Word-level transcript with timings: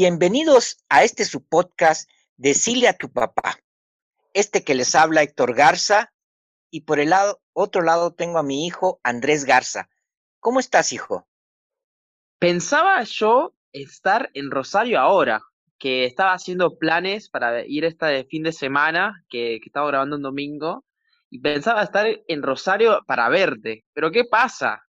Bienvenidos 0.00 0.84
a 0.88 1.02
este 1.02 1.24
su 1.24 1.44
podcast 1.44 2.08
Decile 2.36 2.86
a 2.86 2.96
tu 2.96 3.12
papá. 3.12 3.58
Este 4.32 4.62
que 4.62 4.76
les 4.76 4.94
habla 4.94 5.24
Héctor 5.24 5.56
Garza 5.56 6.12
y 6.70 6.82
por 6.82 7.00
el 7.00 7.12
otro 7.52 7.82
lado 7.82 8.14
tengo 8.14 8.38
a 8.38 8.44
mi 8.44 8.64
hijo 8.64 9.00
Andrés 9.02 9.44
Garza. 9.44 9.90
¿Cómo 10.38 10.60
estás, 10.60 10.92
hijo? 10.92 11.26
Pensaba 12.38 13.02
yo 13.02 13.56
estar 13.72 14.30
en 14.34 14.52
Rosario 14.52 15.00
ahora, 15.00 15.40
que 15.80 16.04
estaba 16.04 16.32
haciendo 16.32 16.78
planes 16.78 17.28
para 17.28 17.66
ir 17.66 17.84
esta 17.84 18.06
de 18.06 18.24
fin 18.24 18.44
de 18.44 18.52
semana, 18.52 19.24
que, 19.28 19.58
que 19.60 19.66
estaba 19.66 19.88
grabando 19.88 20.14
un 20.14 20.22
domingo, 20.22 20.84
y 21.28 21.40
pensaba 21.40 21.82
estar 21.82 22.06
en 22.06 22.42
Rosario 22.44 23.00
para 23.04 23.28
verte. 23.30 23.84
Pero 23.94 24.12
¿qué 24.12 24.22
pasa? 24.30 24.80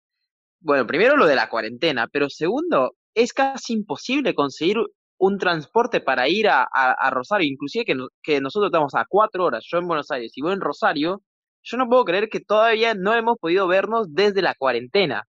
Bueno, 0.59 0.85
primero 0.85 1.17
lo 1.17 1.25
de 1.25 1.35
la 1.35 1.49
cuarentena, 1.49 2.07
pero 2.07 2.29
segundo, 2.29 2.95
es 3.15 3.33
casi 3.33 3.73
imposible 3.73 4.35
conseguir 4.35 4.77
un 5.19 5.37
transporte 5.37 6.01
para 6.01 6.27
ir 6.29 6.47
a, 6.49 7.09
Rosario, 7.11 7.47
inclusive 7.47 7.85
que, 7.85 8.41
nosotros 8.41 8.69
estamos 8.69 8.95
a 8.95 9.05
cuatro 9.07 9.45
horas, 9.45 9.65
yo 9.69 9.77
en 9.77 9.87
Buenos 9.87 10.09
Aires 10.11 10.31
y 10.35 10.41
vos 10.41 10.53
en 10.53 10.61
Rosario, 10.61 11.21
yo 11.61 11.77
no 11.77 11.87
puedo 11.89 12.05
creer 12.05 12.29
que 12.29 12.39
todavía 12.39 12.93
no 12.95 13.13
hemos 13.13 13.37
podido 13.37 13.67
vernos 13.67 14.07
desde 14.13 14.41
la 14.41 14.55
cuarentena. 14.55 15.25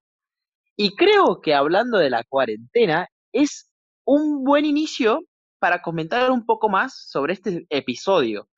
Y 0.76 0.94
creo 0.94 1.40
que 1.42 1.54
hablando 1.54 1.98
de 1.98 2.08
la 2.08 2.24
cuarentena, 2.24 3.08
es 3.32 3.68
un 4.04 4.44
buen 4.44 4.64
inicio 4.64 5.20
para 5.58 5.82
comentar 5.82 6.30
un 6.30 6.46
poco 6.46 6.68
más 6.68 7.08
sobre 7.08 7.34
este 7.34 7.66
episodio. 7.68 8.48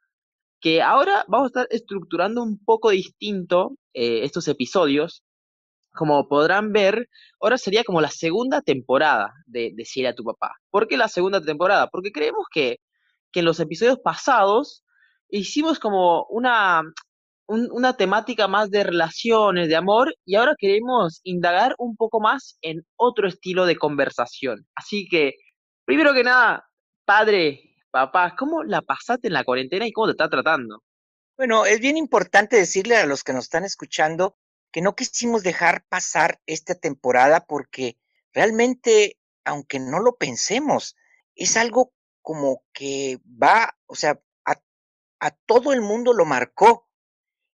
Que 0.60 0.82
ahora 0.82 1.24
vamos 1.28 1.46
a 1.46 1.48
estar 1.48 1.66
estructurando 1.70 2.42
un 2.42 2.62
poco 2.62 2.90
distinto 2.90 3.76
eh, 3.94 4.22
estos 4.22 4.46
episodios, 4.48 5.24
como 5.92 6.28
podrán 6.28 6.72
ver, 6.72 7.08
ahora 7.40 7.58
sería 7.58 7.84
como 7.84 8.00
la 8.00 8.10
segunda 8.10 8.62
temporada 8.62 9.32
de 9.46 9.72
Decir 9.74 10.06
a 10.06 10.14
tu 10.14 10.24
papá. 10.24 10.56
¿Por 10.70 10.88
qué 10.88 10.96
la 10.96 11.08
segunda 11.08 11.40
temporada? 11.40 11.88
Porque 11.88 12.12
creemos 12.12 12.46
que, 12.52 12.78
que 13.32 13.40
en 13.40 13.46
los 13.46 13.60
episodios 13.60 13.98
pasados 14.00 14.84
hicimos 15.28 15.78
como 15.78 16.24
una, 16.26 16.82
una 17.46 17.96
temática 17.96 18.48
más 18.48 18.70
de 18.70 18.84
relaciones, 18.84 19.68
de 19.68 19.76
amor, 19.76 20.14
y 20.24 20.36
ahora 20.36 20.54
queremos 20.58 21.20
indagar 21.24 21.74
un 21.78 21.96
poco 21.96 22.20
más 22.20 22.58
en 22.62 22.86
otro 22.96 23.28
estilo 23.28 23.66
de 23.66 23.76
conversación. 23.76 24.66
Así 24.74 25.08
que, 25.10 25.34
primero 25.84 26.14
que 26.14 26.24
nada, 26.24 26.64
padre, 27.04 27.76
papá, 27.90 28.34
¿cómo 28.38 28.62
la 28.64 28.82
pasaste 28.82 29.28
en 29.28 29.34
la 29.34 29.44
cuarentena 29.44 29.86
y 29.86 29.92
cómo 29.92 30.06
te 30.06 30.12
está 30.12 30.28
tratando? 30.28 30.82
Bueno, 31.36 31.66
es 31.66 31.80
bien 31.80 31.96
importante 31.96 32.56
decirle 32.56 32.96
a 32.96 33.06
los 33.06 33.24
que 33.24 33.32
nos 33.32 33.44
están 33.44 33.64
escuchando 33.64 34.36
que 34.72 34.80
no 34.80 34.96
quisimos 34.96 35.42
dejar 35.42 35.84
pasar 35.88 36.40
esta 36.46 36.74
temporada 36.74 37.44
porque 37.46 37.98
realmente, 38.32 39.18
aunque 39.44 39.78
no 39.78 40.00
lo 40.00 40.16
pensemos, 40.16 40.96
es 41.34 41.56
algo 41.56 41.92
como 42.22 42.64
que 42.72 43.20
va, 43.24 43.76
o 43.86 43.94
sea, 43.94 44.20
a, 45.20 45.30
todo 45.46 45.72
el 45.72 45.82
mundo 45.82 46.14
lo 46.14 46.24
marcó 46.24 46.88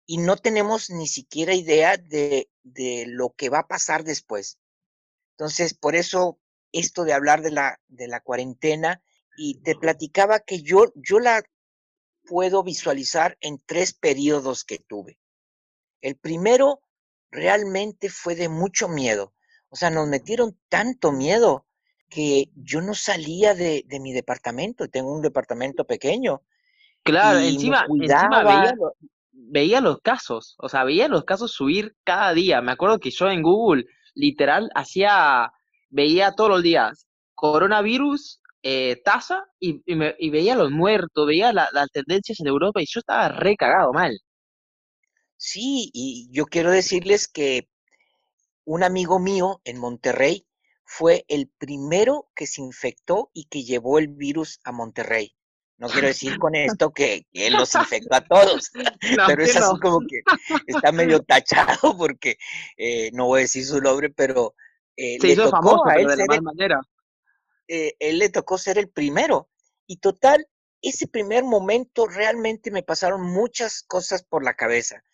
y 0.06 0.16
no 0.16 0.36
tenemos 0.36 0.88
ni 0.88 1.06
siquiera 1.06 1.52
idea 1.52 1.98
de, 1.98 2.50
de, 2.62 3.04
lo 3.06 3.34
que 3.34 3.50
va 3.50 3.58
a 3.58 3.68
pasar 3.68 4.04
después. 4.04 4.58
Entonces, 5.32 5.74
por 5.74 5.94
eso 5.94 6.40
esto 6.72 7.04
de 7.04 7.12
hablar 7.12 7.42
de 7.42 7.50
la, 7.50 7.78
de 7.88 8.08
la 8.08 8.20
cuarentena 8.20 9.02
y 9.36 9.60
te 9.60 9.76
platicaba 9.76 10.40
que 10.40 10.62
yo, 10.62 10.92
yo 10.94 11.18
la 11.18 11.42
puedo 12.24 12.62
visualizar 12.62 13.36
en 13.42 13.62
tres 13.66 13.92
periodos 13.92 14.64
que 14.64 14.78
tuve. 14.78 15.18
El 16.00 16.16
primero 16.16 16.80
realmente 17.30 18.08
fue 18.08 18.34
de 18.34 18.48
mucho 18.48 18.88
miedo. 18.88 19.34
O 19.70 19.76
sea, 19.76 19.90
nos 19.90 20.08
metieron 20.08 20.56
tanto 20.68 21.12
miedo 21.12 21.66
que 22.08 22.50
yo 22.54 22.80
no 22.80 22.94
salía 22.94 23.54
de, 23.54 23.84
mi 24.00 24.12
departamento. 24.12 24.88
Tengo 24.88 25.14
un 25.14 25.22
departamento 25.22 25.84
pequeño. 25.84 26.42
Claro, 27.02 27.38
encima, 27.38 27.86
encima 27.88 28.64
veía, 29.32 29.80
los 29.80 30.00
casos, 30.00 30.56
o 30.58 30.68
sea, 30.68 30.84
veía 30.84 31.08
los 31.08 31.24
casos 31.24 31.52
subir 31.52 31.96
cada 32.04 32.32
día. 32.34 32.60
Me 32.60 32.72
acuerdo 32.72 32.98
que 32.98 33.10
yo 33.10 33.30
en 33.30 33.42
Google, 33.42 33.84
literal, 34.14 34.70
hacía, 34.74 35.52
veía 35.90 36.32
todos 36.32 36.50
los 36.50 36.62
días 36.62 37.06
coronavirus, 37.34 38.40
eh, 38.62 39.00
tasa, 39.04 39.44
y, 39.60 39.80
veía 40.30 40.56
los 40.56 40.70
muertos, 40.70 41.26
veía 41.26 41.52
las 41.52 41.90
tendencias 41.92 42.40
en 42.40 42.48
Europa 42.48 42.82
y 42.82 42.86
yo 42.86 42.98
estaba 42.98 43.28
re 43.28 43.56
cagado 43.56 43.92
mal. 43.92 44.18
Sí, 45.38 45.90
y 45.94 46.28
yo 46.32 46.46
quiero 46.46 46.72
decirles 46.72 47.28
que 47.28 47.68
un 48.64 48.82
amigo 48.82 49.20
mío 49.20 49.62
en 49.64 49.78
Monterrey 49.78 50.44
fue 50.84 51.24
el 51.28 51.48
primero 51.48 52.28
que 52.34 52.48
se 52.48 52.60
infectó 52.60 53.30
y 53.32 53.44
que 53.44 53.62
llevó 53.62 54.00
el 54.00 54.08
virus 54.08 54.58
a 54.64 54.72
Monterrey. 54.72 55.32
No 55.76 55.88
quiero 55.88 56.08
decir 56.08 56.38
con 56.38 56.56
esto 56.56 56.90
que, 56.90 57.24
él 57.32 57.52
los 57.52 57.72
infectó 57.76 58.16
a 58.16 58.24
todos, 58.24 58.72
pero 59.28 59.44
es 59.44 59.56
así 59.56 59.78
como 59.80 60.00
que 60.00 60.22
está 60.66 60.90
medio 60.90 61.22
tachado 61.22 61.96
porque 61.96 62.36
eh, 62.76 63.10
no 63.12 63.26
voy 63.26 63.38
a 63.38 63.42
decir 63.42 63.64
su 63.64 63.80
nombre, 63.80 64.10
pero 64.10 64.56
eh, 64.96 65.18
le 65.22 65.36
tocó 65.36 65.86
a 65.88 65.94
él 65.94 66.10
ser 66.16 66.42
manera. 66.42 66.80
Eh, 67.68 67.94
él 68.00 68.18
le 68.18 68.28
tocó 68.28 68.58
ser 68.58 68.76
el 68.76 68.88
primero. 68.88 69.48
Y 69.86 69.98
total, 69.98 70.48
ese 70.82 71.06
primer 71.06 71.44
momento 71.44 72.08
realmente 72.08 72.72
me 72.72 72.82
pasaron 72.82 73.22
muchas 73.22 73.84
cosas 73.84 74.24
por 74.24 74.42
la 74.42 74.54
cabeza 74.54 75.04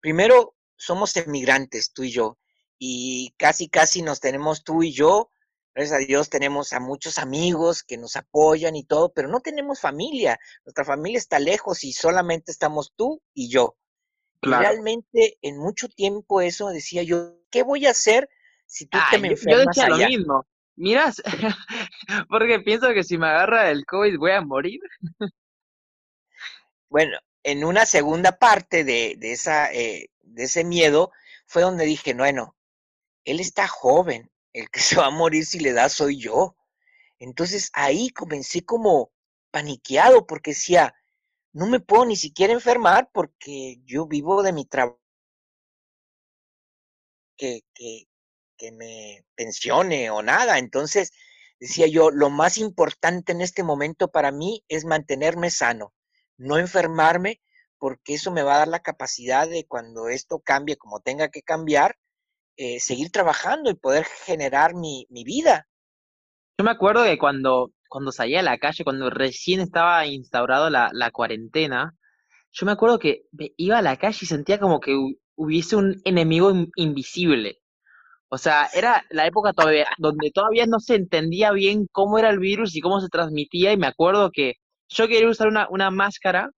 primero 0.00 0.54
somos 0.76 1.16
emigrantes, 1.16 1.92
tú 1.92 2.02
y 2.02 2.10
yo, 2.10 2.38
y 2.78 3.34
casi, 3.36 3.68
casi 3.68 4.02
nos 4.02 4.20
tenemos 4.20 4.64
tú 4.64 4.82
y 4.82 4.92
yo. 4.92 5.30
Gracias 5.74 5.96
a 5.96 6.04
Dios 6.04 6.30
tenemos 6.30 6.72
a 6.72 6.80
muchos 6.80 7.18
amigos 7.18 7.84
que 7.84 7.96
nos 7.96 8.16
apoyan 8.16 8.74
y 8.74 8.84
todo, 8.84 9.12
pero 9.12 9.28
no 9.28 9.40
tenemos 9.40 9.80
familia. 9.80 10.40
Nuestra 10.64 10.84
familia 10.84 11.18
está 11.18 11.38
lejos 11.38 11.84
y 11.84 11.92
solamente 11.92 12.50
estamos 12.50 12.92
tú 12.96 13.22
y 13.34 13.50
yo. 13.50 13.76
Realmente 14.42 15.38
en 15.42 15.58
mucho 15.58 15.88
tiempo 15.88 16.40
eso 16.40 16.68
decía 16.70 17.02
yo, 17.02 17.36
¿qué 17.50 17.62
voy 17.62 17.86
a 17.86 17.90
hacer 17.90 18.28
si 18.66 18.86
tú 18.86 18.98
te 19.10 19.18
me 19.18 19.28
enfermas 19.28 19.76
Yo 19.76 19.82
decía 19.82 19.88
lo 19.88 20.08
mismo. 20.08 20.46
Miras, 20.76 21.22
porque 22.30 22.60
pienso 22.60 22.88
que 22.94 23.04
si 23.04 23.18
me 23.18 23.26
agarra 23.26 23.70
el 23.70 23.84
COVID 23.84 24.16
voy 24.18 24.30
a 24.30 24.40
morir. 24.40 24.80
bueno, 26.88 27.18
en 27.42 27.64
una 27.64 27.86
segunda 27.86 28.38
parte 28.38 28.84
de, 28.84 29.16
esa, 29.20 29.72
eh, 29.72 30.10
de 30.22 30.44
ese 30.44 30.64
miedo 30.64 31.10
fue 31.46 31.62
donde 31.62 31.84
dije, 31.84 32.14
bueno, 32.14 32.56
él 33.24 33.40
está 33.40 33.66
joven, 33.66 34.30
el 34.52 34.70
que 34.70 34.80
se 34.80 34.96
va 34.96 35.06
a 35.06 35.10
morir 35.10 35.44
si 35.46 35.60
le 35.60 35.72
da 35.72 35.88
soy 35.88 36.18
yo. 36.18 36.56
Entonces 37.18 37.70
ahí 37.74 38.10
comencé 38.10 38.64
como 38.64 39.12
paniqueado 39.50 40.26
porque 40.26 40.52
decía, 40.52 40.94
no 41.52 41.66
me 41.66 41.80
puedo 41.80 42.06
ni 42.06 42.16
siquiera 42.16 42.52
enfermar 42.52 43.10
porque 43.12 43.80
yo 43.84 44.06
vivo 44.06 44.42
de 44.42 44.52
mi 44.52 44.64
trabajo. 44.64 44.98
Que, 47.36 47.62
que, 47.72 48.06
que 48.58 48.70
me 48.72 49.24
pensione 49.34 50.10
o 50.10 50.22
nada. 50.22 50.58
Entonces 50.58 51.12
decía 51.58 51.86
yo, 51.86 52.10
lo 52.10 52.28
más 52.28 52.58
importante 52.58 53.32
en 53.32 53.40
este 53.40 53.62
momento 53.62 54.08
para 54.10 54.30
mí 54.30 54.62
es 54.68 54.84
mantenerme 54.84 55.50
sano 55.50 55.94
no 56.40 56.58
enfermarme, 56.58 57.40
porque 57.78 58.14
eso 58.14 58.32
me 58.32 58.42
va 58.42 58.54
a 58.54 58.58
dar 58.58 58.68
la 58.68 58.80
capacidad 58.80 59.48
de 59.48 59.66
cuando 59.66 60.08
esto 60.08 60.40
cambie 60.40 60.76
como 60.76 61.00
tenga 61.00 61.28
que 61.28 61.42
cambiar, 61.42 61.96
eh, 62.56 62.80
seguir 62.80 63.10
trabajando 63.10 63.70
y 63.70 63.74
poder 63.74 64.04
generar 64.04 64.74
mi, 64.74 65.06
vida. 65.10 65.66
Yo 66.58 66.64
me 66.64 66.70
acuerdo 66.70 67.04
que 67.04 67.18
cuando, 67.18 67.72
cuando 67.88 68.10
salía 68.10 68.40
a 68.40 68.42
la 68.42 68.58
calle, 68.58 68.84
cuando 68.84 69.10
recién 69.10 69.60
estaba 69.60 70.06
instaurado 70.06 70.70
la, 70.70 71.10
cuarentena, 71.12 71.94
yo 72.52 72.66
me 72.66 72.72
acuerdo 72.72 72.98
que 72.98 73.22
iba 73.56 73.78
a 73.78 73.82
la 73.82 73.96
calle 73.96 74.18
y 74.22 74.26
sentía 74.26 74.58
como 74.58 74.80
que 74.80 74.96
hubiese 75.36 75.76
un 75.76 76.00
enemigo 76.04 76.52
invisible. 76.76 77.60
O 78.28 78.38
sea, 78.38 78.68
era 78.74 79.04
la 79.10 79.26
época 79.26 79.52
todavía 79.52 79.88
donde 79.98 80.30
todavía 80.30 80.66
no 80.66 80.80
se 80.80 80.94
entendía 80.94 81.50
bien 81.52 81.86
cómo 81.90 82.18
era 82.18 82.30
el 82.30 82.38
virus 82.38 82.76
y 82.76 82.80
cómo 82.80 83.00
se 83.00 83.08
transmitía 83.08 83.72
y 83.72 83.76
me 83.76 83.88
acuerdo 83.88 84.30
que 84.30 84.54
yo 84.90 85.08
quería 85.08 85.28
usar 85.28 85.48
una, 85.48 85.68
una 85.70 85.90
máscara, 85.90 86.50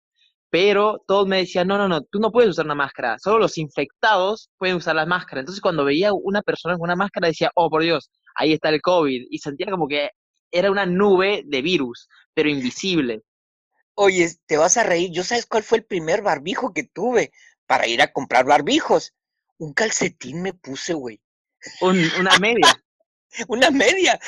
pero 0.49 1.03
todos 1.07 1.27
me 1.27 1.37
decían, 1.37 1.67
no, 1.67 1.77
no, 1.77 1.87
no, 1.87 2.01
tú 2.01 2.19
no 2.19 2.31
puedes 2.31 2.51
usar 2.51 2.65
una 2.65 2.75
máscara, 2.75 3.17
solo 3.19 3.39
los 3.39 3.57
infectados 3.57 4.49
pueden 4.57 4.77
usar 4.77 4.95
la 4.95 5.05
máscara. 5.05 5.41
Entonces 5.41 5.61
cuando 5.61 5.85
veía 5.85 6.11
una 6.13 6.41
persona 6.41 6.75
con 6.75 6.83
una 6.83 6.95
máscara 6.95 7.27
decía, 7.27 7.51
oh, 7.55 7.69
por 7.69 7.83
Dios, 7.83 8.09
ahí 8.35 8.53
está 8.53 8.69
el 8.69 8.81
COVID, 8.81 9.27
y 9.29 9.37
sentía 9.39 9.71
como 9.71 9.87
que 9.87 10.09
era 10.51 10.71
una 10.71 10.85
nube 10.85 11.43
de 11.45 11.61
virus, 11.61 12.09
pero 12.33 12.49
invisible. 12.49 13.21
Oye, 13.95 14.29
te 14.45 14.57
vas 14.57 14.77
a 14.77 14.83
reír, 14.83 15.11
¿yo 15.11 15.23
sabes 15.23 15.45
cuál 15.45 15.63
fue 15.63 15.79
el 15.79 15.85
primer 15.85 16.21
barbijo 16.21 16.73
que 16.73 16.83
tuve 16.83 17.31
para 17.65 17.87
ir 17.87 18.01
a 18.01 18.11
comprar 18.11 18.45
barbijos? 18.45 19.13
Un 19.57 19.73
calcetín 19.73 20.41
me 20.41 20.53
puse, 20.53 20.93
güey. 20.93 21.21
una 21.81 22.37
media. 22.39 22.81
Una 23.47 23.71
media. 23.71 24.19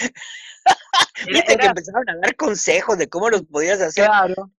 Viste 1.28 1.58
que 1.58 1.66
empezaron 1.66 2.10
a 2.10 2.18
dar 2.18 2.36
consejos 2.36 2.98
de 2.98 3.08
cómo 3.10 3.30
los 3.30 3.44
podías 3.44 3.82
hacer. 3.82 4.06
Claro. 4.06 4.52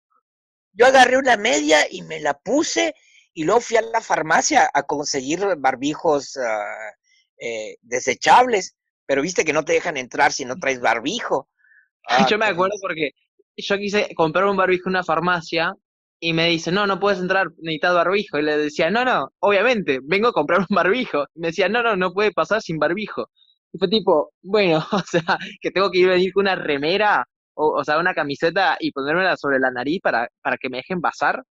Yo 0.73 0.87
agarré 0.87 1.17
una 1.17 1.37
media 1.37 1.87
y 1.91 2.03
me 2.03 2.21
la 2.21 2.35
puse 2.35 2.95
y 3.33 3.45
luego 3.45 3.61
fui 3.61 3.77
a 3.77 3.83
la 3.83 4.01
farmacia 4.01 4.71
a 4.73 4.83
conseguir 4.85 5.41
barbijos 5.59 6.37
ah, 6.37 6.93
eh, 7.39 7.77
desechables, 7.83 8.77
pero 9.07 9.23
viste 9.23 9.45
que 9.45 9.53
no 9.53 9.65
te 9.65 9.73
dejan 9.73 9.97
entrar 9.97 10.33
si 10.33 10.45
no 10.45 10.57
traes 10.57 10.81
barbijo. 10.81 11.49
Ah, 12.07 12.27
yo 12.29 12.37
me 12.37 12.45
acuerdo 12.45 12.75
porque 12.83 13.13
yo 13.57 13.79
quise 13.79 14.15
comprar 14.15 14.45
un 14.45 14.59
barbijo 14.59 14.91
en 14.91 14.97
una 14.97 15.05
farmacia 15.05 15.73
y 16.21 16.35
me 16.35 16.49
dice, 16.49 16.71
no, 16.71 16.87
no 16.87 17.01
puedes 17.01 17.19
entrar, 17.19 17.47
necesitas 17.57 17.95
barbijo. 17.95 18.39
Y 18.39 18.43
le 18.43 18.59
decía, 18.59 18.91
no, 18.91 19.07
no, 19.07 19.33
obviamente, 19.39 20.01
vengo 20.03 20.29
a 20.29 20.33
comprar 20.35 20.61
un 20.61 20.67
barbijo. 20.69 21.25
Y 21.35 21.41
me 21.41 21.47
decía, 21.49 21.71
no, 21.71 21.83
no, 21.83 21.97
no 21.97 22.13
puede 22.13 22.33
pasar 22.33 22.61
sin 22.61 22.79
barbijo. 22.79 23.31
Y 23.75 23.79
fue 23.79 23.89
tipo, 23.89 24.33
bueno, 24.43 24.79
o 24.93 25.01
sea, 25.01 25.39
que 25.61 25.71
tengo 25.73 25.91
que 25.91 25.99
ir 25.99 26.09
a 26.11 26.13
venir 26.13 26.33
con 26.33 26.43
una 26.43 26.55
remera, 26.57 27.27
o, 27.55 27.81
o 27.81 27.85
sea, 27.85 27.99
una 27.99 28.15
camiseta 28.15 28.77
y 28.81 28.93
ponérmela 28.93 29.37
sobre 29.37 29.59
la 29.61 29.71
nariz 29.73 30.01
para, 30.03 30.29
para 30.43 30.57
que 30.59 30.71
me 30.71 30.79
dejen 30.79 31.01
pasar. 31.01 31.43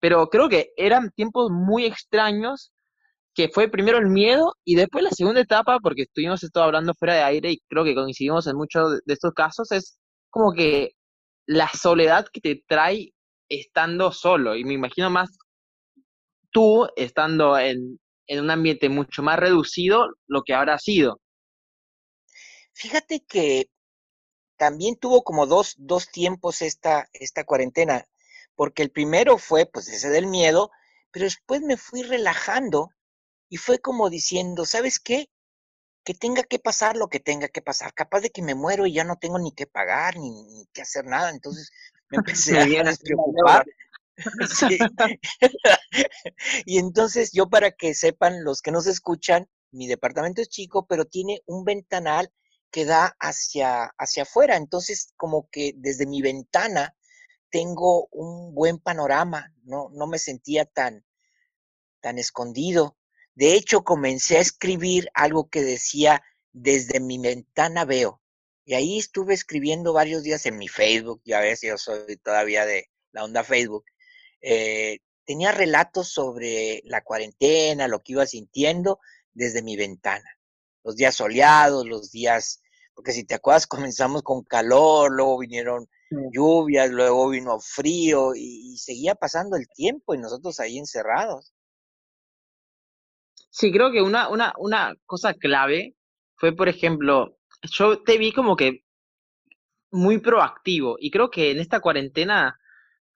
Pero 0.00 0.28
creo 0.28 0.48
que 0.48 0.70
eran 0.76 1.10
tiempos 1.12 1.50
muy 1.50 1.86
extraños, 1.86 2.72
que 3.34 3.48
fue 3.48 3.68
primero 3.68 3.98
el 3.98 4.08
miedo 4.08 4.54
y 4.64 4.76
después 4.76 5.04
la 5.04 5.10
segunda 5.10 5.40
etapa, 5.40 5.80
porque 5.80 6.02
estuvimos 6.02 6.42
esto 6.44 6.62
hablando 6.62 6.94
fuera 6.94 7.14
de 7.14 7.22
aire 7.24 7.52
y 7.52 7.60
creo 7.68 7.84
que 7.84 7.94
coincidimos 7.94 8.46
en 8.46 8.56
muchos 8.56 9.00
de 9.04 9.14
estos 9.14 9.32
casos, 9.34 9.72
es 9.72 9.98
como 10.30 10.52
que 10.52 10.92
la 11.46 11.68
soledad 11.70 12.26
que 12.32 12.40
te 12.40 12.64
trae 12.68 13.12
estando 13.48 14.12
solo. 14.12 14.56
Y 14.56 14.64
me 14.64 14.74
imagino 14.74 15.10
más 15.10 15.30
tú 16.50 16.86
estando 16.96 17.58
en, 17.58 17.98
en 18.28 18.40
un 18.40 18.50
ambiente 18.50 18.88
mucho 18.88 19.22
más 19.22 19.38
reducido, 19.38 20.08
lo 20.28 20.42
que 20.42 20.54
habrá 20.54 20.78
sido. 20.78 21.20
Fíjate 22.74 23.20
que 23.20 23.70
también 24.56 24.96
tuvo 24.96 25.22
como 25.22 25.46
dos, 25.46 25.74
dos 25.78 26.10
tiempos 26.10 26.60
esta, 26.60 27.08
esta 27.12 27.44
cuarentena, 27.44 28.06
porque 28.56 28.82
el 28.82 28.90
primero 28.90 29.38
fue 29.38 29.66
pues 29.66 29.88
ese 29.88 30.10
del 30.10 30.26
miedo, 30.26 30.70
pero 31.10 31.24
después 31.24 31.60
me 31.62 31.76
fui 31.76 32.02
relajando 32.02 32.90
y 33.48 33.56
fue 33.58 33.78
como 33.78 34.10
diciendo, 34.10 34.66
¿sabes 34.66 34.98
qué? 34.98 35.30
Que 36.04 36.14
tenga 36.14 36.42
que 36.42 36.58
pasar 36.58 36.96
lo 36.96 37.08
que 37.08 37.20
tenga 37.20 37.48
que 37.48 37.62
pasar, 37.62 37.94
capaz 37.94 38.20
de 38.20 38.30
que 38.30 38.42
me 38.42 38.56
muero 38.56 38.86
y 38.86 38.92
ya 38.92 39.04
no 39.04 39.16
tengo 39.16 39.38
ni 39.38 39.52
que 39.52 39.66
pagar 39.66 40.16
ni, 40.16 40.42
ni 40.42 40.66
que 40.72 40.82
hacer 40.82 41.04
nada, 41.04 41.30
entonces 41.30 41.70
me 42.10 42.18
empecé 42.52 42.58
a 42.58 42.82
despreocupar. 42.82 43.64
Sí. 44.48 44.78
y 46.66 46.78
entonces 46.78 47.32
yo 47.32 47.48
para 47.48 47.72
que 47.72 47.94
sepan 47.94 48.44
los 48.44 48.62
que 48.62 48.70
nos 48.70 48.86
escuchan, 48.86 49.48
mi 49.72 49.88
departamento 49.88 50.40
es 50.40 50.48
chico, 50.48 50.86
pero 50.86 51.04
tiene 51.04 51.42
un 51.46 51.64
ventanal 51.64 52.32
que 52.74 52.84
da 52.84 53.16
hacia, 53.20 53.84
hacia 53.98 54.24
afuera. 54.24 54.56
Entonces, 54.56 55.12
como 55.16 55.48
que 55.48 55.74
desde 55.76 56.06
mi 56.06 56.22
ventana 56.22 56.96
tengo 57.48 58.08
un 58.10 58.52
buen 58.52 58.80
panorama, 58.80 59.54
no, 59.62 59.90
no 59.92 60.08
me 60.08 60.18
sentía 60.18 60.64
tan, 60.64 61.04
tan 62.00 62.18
escondido. 62.18 62.96
De 63.36 63.54
hecho, 63.54 63.84
comencé 63.84 64.38
a 64.38 64.40
escribir 64.40 65.08
algo 65.14 65.48
que 65.48 65.62
decía, 65.62 66.24
desde 66.52 66.98
mi 66.98 67.18
ventana 67.18 67.84
veo. 67.84 68.20
Y 68.64 68.74
ahí 68.74 68.98
estuve 68.98 69.34
escribiendo 69.34 69.92
varios 69.92 70.24
días 70.24 70.44
en 70.46 70.58
mi 70.58 70.66
Facebook, 70.66 71.22
ya 71.24 71.38
ves, 71.38 71.60
yo 71.60 71.78
soy 71.78 72.16
todavía 72.16 72.66
de 72.66 72.90
la 73.12 73.22
onda 73.22 73.44
Facebook. 73.44 73.84
Eh, 74.40 74.98
tenía 75.24 75.52
relatos 75.52 76.08
sobre 76.08 76.82
la 76.86 77.04
cuarentena, 77.04 77.86
lo 77.86 78.02
que 78.02 78.14
iba 78.14 78.26
sintiendo 78.26 78.98
desde 79.32 79.62
mi 79.62 79.76
ventana. 79.76 80.28
Los 80.82 80.96
días 80.96 81.14
soleados, 81.14 81.86
los 81.86 82.10
días, 82.10 82.60
porque 82.94 83.12
si 83.12 83.24
te 83.24 83.34
acuerdas, 83.34 83.66
comenzamos 83.92 84.22
con 84.22 84.42
calor, 84.44 85.12
luego 85.12 85.38
vinieron 85.38 85.86
lluvias, 86.32 86.90
luego 86.90 87.28
vino 87.28 87.58
frío 87.60 88.34
y, 88.34 88.72
y 88.72 88.76
seguía 88.76 89.14
pasando 89.14 89.56
el 89.56 89.66
tiempo 89.68 90.14
y 90.14 90.18
nosotros 90.18 90.60
ahí 90.60 90.78
encerrados. 90.78 91.52
Sí, 93.50 93.70
creo 93.72 93.92
que 93.92 94.02
una, 94.02 94.28
una, 94.28 94.52
una 94.58 94.94
cosa 95.06 95.34
clave 95.34 95.94
fue, 96.36 96.54
por 96.56 96.68
ejemplo, 96.68 97.38
yo 97.62 98.02
te 98.02 98.18
vi 98.18 98.32
como 98.32 98.56
que 98.56 98.84
muy 99.92 100.18
proactivo 100.18 100.96
y 100.98 101.10
creo 101.10 101.30
que 101.30 101.52
en 101.52 101.60
esta 101.60 101.80
cuarentena 101.80 102.58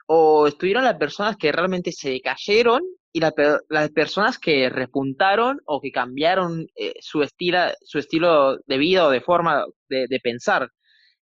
o 0.07 0.47
estuvieron 0.47 0.85
las 0.85 0.97
personas 0.97 1.37
que 1.37 1.51
realmente 1.53 1.93
se 1.93 2.11
decayeron 2.11 2.83
y 3.13 3.21
la, 3.21 3.33
las 3.69 3.91
personas 3.91 4.39
que 4.39 4.69
repuntaron 4.71 5.61
o 5.67 5.81
que 5.81 5.91
cambiaron 5.93 6.67
eh, 6.77 6.95
su, 7.01 7.23
estilo, 7.23 7.59
su 7.83 7.99
estilo 7.99 8.59
de 8.67 8.79
vida 8.79 9.07
o 9.07 9.11
de 9.11 9.21
forma 9.21 9.65
de, 9.89 10.07
de 10.09 10.21
pensar. 10.21 10.71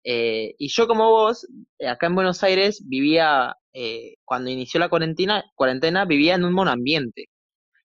Eh, 0.05 0.55
y 0.59 0.69
yo 0.69 0.87
como 0.87 1.11
vos, 1.11 1.47
eh, 1.79 1.89
acá 1.89 2.07
en 2.07 2.15
Buenos 2.15 2.43
Aires, 2.43 2.83
vivía, 2.87 3.57
eh, 3.73 4.17
cuando 4.25 4.51
inició 4.51 4.81
la 4.81 4.89
cuarentena, 4.89 5.45
cuarentena, 5.55 6.05
vivía 6.05 6.35
en 6.35 6.45
un 6.45 6.53
monoambiente. 6.53 7.27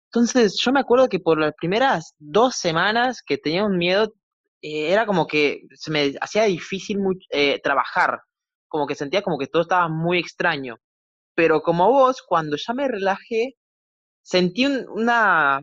Entonces 0.06 0.60
yo 0.60 0.72
me 0.72 0.80
acuerdo 0.80 1.07
que 1.10 1.19
por 1.19 1.40
las 1.40 1.54
primeras 1.56 2.16
dos 2.19 2.56
semanas 2.56 3.22
que 3.25 3.38
tenía 3.38 3.63
un 3.66 3.78
miedo, 3.78 4.13
eh, 4.62 4.92
era 4.92 5.06
como 5.06 5.28
que 5.28 5.63
se 5.75 5.92
me 5.92 6.13
hacía 6.22 6.44
difícil 6.45 7.00
eh, 7.31 7.60
trabajar, 7.63 8.19
como 8.68 8.88
que 8.88 8.95
sentía 8.95 9.22
como 9.22 9.38
que 9.38 9.48
todo 9.48 9.62
estaba 9.63 9.88
muy 9.90 10.19
extraño. 10.19 10.78
Pero 11.36 11.62
como 11.62 11.90
vos, 11.92 12.24
cuando 12.28 12.57
ya 12.57 12.74
me 12.74 12.88
relajé, 12.88 13.56
sentí 14.31 14.66
un- 14.66 14.86
una, 14.90 15.62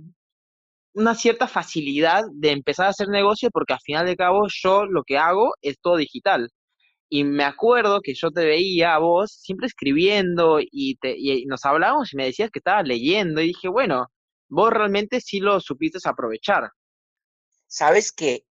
una 0.94 1.14
cierta 1.14 1.46
facilidad 1.48 2.24
de 2.32 2.50
empezar 2.52 2.86
a 2.86 2.90
hacer 2.90 3.08
negocio 3.08 3.50
porque 3.52 3.74
al 3.74 3.80
final 3.80 4.06
de 4.06 4.16
cabo 4.16 4.46
yo 4.62 4.86
lo 4.86 5.04
que 5.04 5.18
hago 5.18 5.54
es 5.62 5.78
todo 5.80 5.96
digital. 5.96 6.50
Y 7.10 7.24
me 7.24 7.44
acuerdo 7.44 8.00
que 8.02 8.14
yo 8.14 8.30
te 8.32 8.44
veía 8.46 8.94
a 8.94 8.98
vos 9.00 9.32
siempre 9.32 9.66
escribiendo 9.68 10.58
y, 10.60 10.96
te, 10.96 11.14
y 11.18 11.46
nos 11.46 11.64
hablábamos 11.66 12.12
y 12.14 12.16
me 12.18 12.26
decías 12.26 12.50
que 12.50 12.60
estabas 12.60 12.86
leyendo 12.86 13.40
y 13.42 13.48
dije, 13.48 13.68
bueno, 13.68 14.08
vos 14.48 14.72
realmente 14.72 15.20
sí 15.22 15.40
lo 15.40 15.60
supiste 15.60 15.98
aprovechar. 16.08 16.70
Sabes 17.68 18.12
que, 18.12 18.44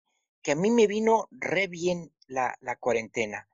que 0.43 0.53
a 0.53 0.56
mí 0.56 0.70
me 0.70 0.87
vino 0.87 1.29
re 1.31 1.67
bien 1.69 2.12
la, 2.26 2.56
la 2.61 2.76
cuarentena. 2.76 3.49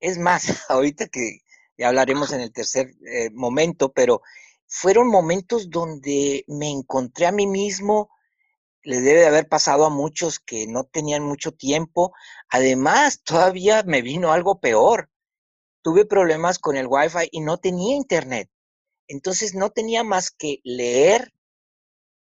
Es 0.00 0.18
más, 0.18 0.42
ahorita 0.70 1.08
que 1.08 1.40
ya 1.78 1.88
hablaremos 1.88 2.32
en 2.32 2.40
el 2.42 2.52
tercer 2.52 2.92
eh, 3.06 3.30
momento, 3.32 3.92
pero 3.92 4.22
fueron 4.70 5.08
momentos 5.08 5.68
donde 5.68 6.44
me 6.46 6.70
encontré 6.70 7.26
a 7.26 7.32
mí 7.32 7.48
mismo, 7.48 8.08
le 8.84 9.00
debe 9.00 9.20
de 9.20 9.26
haber 9.26 9.48
pasado 9.48 9.84
a 9.84 9.90
muchos 9.90 10.38
que 10.38 10.68
no 10.68 10.84
tenían 10.84 11.24
mucho 11.24 11.50
tiempo. 11.52 12.14
Además, 12.48 13.20
todavía 13.24 13.82
me 13.82 14.00
vino 14.00 14.32
algo 14.32 14.60
peor. 14.60 15.10
Tuve 15.82 16.06
problemas 16.06 16.60
con 16.60 16.76
el 16.76 16.86
Wi-Fi 16.86 17.28
y 17.32 17.40
no 17.40 17.58
tenía 17.58 17.96
internet. 17.96 18.48
Entonces 19.08 19.54
no 19.54 19.70
tenía 19.70 20.04
más 20.04 20.30
que 20.30 20.60
leer, 20.62 21.32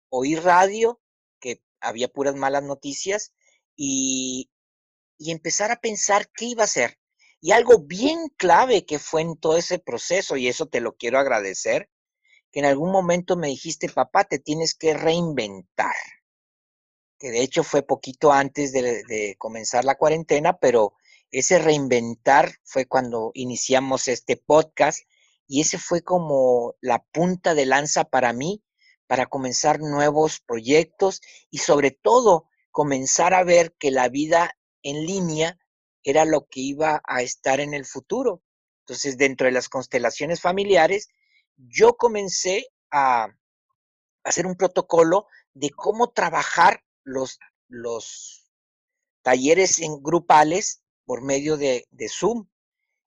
oír 0.08 0.40
radio, 0.44 1.00
que 1.40 1.60
había 1.80 2.06
puras 2.06 2.36
malas 2.36 2.62
noticias, 2.62 3.32
y, 3.74 4.50
y 5.18 5.32
empezar 5.32 5.72
a 5.72 5.80
pensar 5.80 6.30
qué 6.32 6.44
iba 6.44 6.62
a 6.62 6.66
hacer. 6.66 6.96
Y 7.40 7.50
algo 7.50 7.80
bien 7.80 8.28
clave 8.36 8.86
que 8.86 9.00
fue 9.00 9.22
en 9.22 9.36
todo 9.36 9.56
ese 9.56 9.80
proceso, 9.80 10.36
y 10.36 10.46
eso 10.46 10.66
te 10.66 10.80
lo 10.80 10.94
quiero 10.94 11.18
agradecer, 11.18 11.90
que 12.56 12.60
en 12.60 12.64
algún 12.64 12.90
momento 12.90 13.36
me 13.36 13.48
dijiste, 13.48 13.86
papá, 13.90 14.24
te 14.24 14.38
tienes 14.38 14.74
que 14.74 14.94
reinventar. 14.94 15.94
Que 17.18 17.30
de 17.30 17.42
hecho 17.42 17.62
fue 17.62 17.82
poquito 17.82 18.32
antes 18.32 18.72
de, 18.72 19.34
comenzar 19.36 19.84
la 19.84 19.96
cuarentena, 19.96 20.56
pero 20.56 20.94
ese 21.30 21.58
reinventar 21.58 22.54
fue 22.64 22.86
cuando 22.86 23.30
iniciamos 23.34 24.08
este 24.08 24.38
podcast 24.38 25.00
y 25.46 25.60
ese 25.60 25.76
fue 25.76 26.00
como 26.00 26.72
la 26.80 27.04
punta 27.12 27.52
de 27.54 27.66
lanza 27.66 28.04
para 28.04 28.32
mí 28.32 28.64
para 29.06 29.26
comenzar 29.26 29.80
nuevos 29.80 30.40
proyectos 30.40 31.20
y 31.50 31.58
sobre 31.58 31.90
todo 31.90 32.48
comenzar 32.70 33.34
a 33.34 33.44
ver 33.44 33.74
que 33.78 33.90
la 33.90 34.08
vida 34.08 34.56
en 34.82 35.04
línea 35.04 35.58
era 36.04 36.24
lo 36.24 36.46
que 36.46 36.60
iba 36.60 37.02
a 37.04 37.20
estar 37.20 37.60
en 37.60 37.74
el 37.74 37.84
futuro. 37.84 38.40
Entonces, 38.86 39.18
dentro 39.18 39.44
de 39.44 39.52
las 39.52 39.68
constelaciones 39.68 40.40
familiares, 40.40 41.08
yo 41.56 41.96
comencé 41.96 42.68
a 42.90 43.28
hacer 44.24 44.46
un 44.46 44.56
protocolo 44.56 45.26
de 45.54 45.70
cómo 45.70 46.10
trabajar 46.10 46.82
los, 47.04 47.38
los 47.68 48.50
talleres 49.22 49.78
en 49.80 50.02
grupales 50.02 50.82
por 51.04 51.22
medio 51.22 51.56
de, 51.56 51.86
de 51.90 52.08
Zoom. 52.08 52.48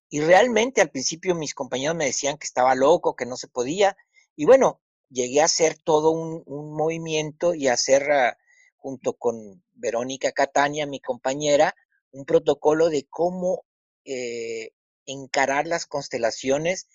Y 0.10 0.22
realmente 0.22 0.82
al 0.82 0.90
principio 0.90 1.36
mis 1.36 1.54
compañeros 1.54 1.96
me 1.96 2.06
decían 2.06 2.38
que 2.38 2.46
estaba 2.46 2.74
loco, 2.74 3.16
que 3.16 3.26
no 3.26 3.38
se 3.38 3.48
podía. 3.48 3.96
Y 4.36 4.46
bueno, 4.46 4.82
llegué 5.10 5.42
a 5.42 5.46
hacer 5.46 5.78
todo 5.78 6.12
un, 6.12 6.44
movimiento 6.74 7.54
y 7.54 7.68
a 7.68 7.74
hacer, 7.74 8.04
uh, 8.04 8.36
junto 8.78 9.14
con 9.14 9.64
Verónica 9.74 10.32
Catania, 10.32 10.86
mi 10.86 11.00
compañera, 11.00 11.76
un 12.12 12.26
protocolo 12.26 12.90
de 12.90 13.06
cómo 13.10 13.66
eh, 14.06 14.72
encarar 15.06 15.68
las 15.68 15.86
constelaciones 15.86 16.88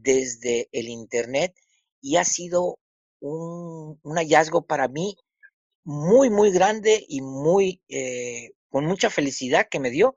desde 0.00 0.68
el 0.72 0.88
Internet 0.88 1.54
y 2.00 2.16
ha 2.16 2.24
sido 2.24 2.78
un, 3.20 3.98
un 4.02 4.16
hallazgo 4.16 4.66
para 4.66 4.88
mí 4.88 5.16
muy, 5.84 6.30
muy 6.30 6.52
grande 6.52 7.04
y 7.08 7.20
muy, 7.20 7.80
eh, 7.88 8.50
con 8.68 8.86
mucha 8.86 9.10
felicidad 9.10 9.66
que 9.70 9.80
me 9.80 9.90
dio. 9.90 10.14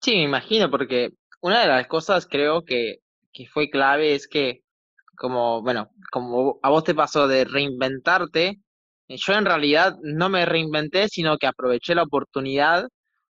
Sí, 0.00 0.12
me 0.12 0.24
imagino, 0.24 0.70
porque 0.70 1.10
una 1.40 1.60
de 1.60 1.68
las 1.68 1.86
cosas 1.86 2.26
creo 2.26 2.64
que, 2.64 2.96
que 3.32 3.46
fue 3.46 3.70
clave 3.70 4.14
es 4.14 4.28
que, 4.28 4.62
como, 5.16 5.62
bueno, 5.62 5.90
como 6.10 6.58
a 6.62 6.70
vos 6.70 6.84
te 6.84 6.94
pasó 6.94 7.28
de 7.28 7.44
reinventarte, 7.44 8.60
yo 9.08 9.32
en 9.34 9.44
realidad 9.44 9.96
no 10.02 10.28
me 10.28 10.46
reinventé, 10.46 11.08
sino 11.08 11.36
que 11.36 11.46
aproveché 11.46 11.94
la 11.94 12.04
oportunidad 12.04 12.86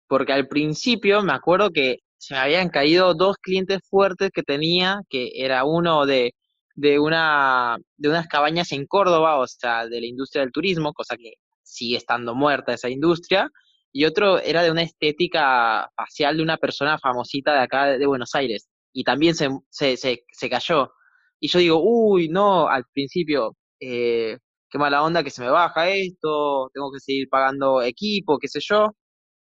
porque 0.07 0.33
al 0.33 0.47
principio 0.49 1.23
me 1.23 1.33
acuerdo 1.33 1.71
que 1.71 1.99
se 2.25 2.35
me 2.35 2.41
habían 2.41 2.71
caído 2.71 3.15
dos 3.15 3.37
clientes 3.39 3.81
fuertes 3.89 4.31
que 4.33 4.43
tenía, 4.43 5.01
que 5.11 5.31
era 5.35 5.65
uno 5.65 6.07
de, 6.07 6.35
de, 6.75 6.99
una, 6.99 7.77
de 7.99 8.09
unas 8.09 8.27
cabañas 8.29 8.73
en 8.73 8.87
Córdoba, 8.87 9.39
o 9.39 9.47
sea, 9.47 9.87
de 9.87 10.01
la 10.01 10.07
industria 10.07 10.43
del 10.43 10.53
turismo, 10.53 10.95
cosa 10.95 11.17
que 11.17 11.35
sigue 11.63 11.97
estando 11.99 12.35
muerta 12.35 12.73
esa 12.73 12.89
industria, 12.89 13.51
y 13.93 14.07
otro 14.07 14.39
era 14.41 14.63
de 14.63 14.71
una 14.71 14.83
estética 14.83 15.91
facial 15.97 16.37
de 16.39 16.43
una 16.43 16.57
persona 16.57 16.99
famosita 16.99 17.53
de 17.53 17.61
acá 17.61 17.87
de 17.99 18.07
Buenos 18.07 18.35
Aires, 18.35 18.69
y 18.93 19.05
también 19.05 19.35
se, 19.35 19.49
se, 19.71 19.97
se, 19.97 20.51
cayó. 20.51 20.93
Y 21.41 21.49
yo 21.49 21.59
digo, 21.59 21.81
uy, 21.83 22.29
no, 22.31 22.69
al 22.69 22.85
principio, 22.93 23.57
eh, 23.81 24.39
qué 24.71 24.79
mala 24.79 25.03
onda 25.03 25.23
que 25.23 25.31
se 25.31 25.43
me 25.43 25.51
baja 25.51 25.91
esto, 25.91 26.71
tengo 26.73 26.91
que 26.93 27.01
seguir 27.01 27.29
pagando 27.29 27.83
equipo, 27.83 28.39
qué 28.39 28.49
sé 28.49 28.61
yo. 28.63 28.95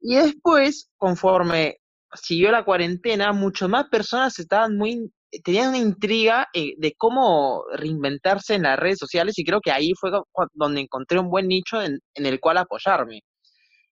Y 0.01 0.15
después, 0.15 0.89
conforme 0.97 1.80
siguió 2.13 2.51
la 2.51 2.65
cuarentena, 2.65 3.31
mucho 3.33 3.69
más 3.69 3.87
personas 3.89 4.37
estaban 4.39 4.77
muy, 4.77 5.11
tenían 5.43 5.69
una 5.69 5.77
intriga 5.77 6.47
eh, 6.53 6.73
de 6.77 6.93
cómo 6.97 7.63
reinventarse 7.73 8.55
en 8.55 8.63
las 8.63 8.77
redes 8.79 8.99
sociales 8.99 9.37
y 9.39 9.45
creo 9.45 9.61
que 9.61 9.71
ahí 9.71 9.93
fue 9.99 10.11
donde 10.53 10.81
encontré 10.81 11.19
un 11.19 11.29
buen 11.29 11.47
nicho 11.47 11.81
en, 11.81 11.99
el 12.15 12.39
cual 12.39 12.57
apoyarme. 12.57 13.21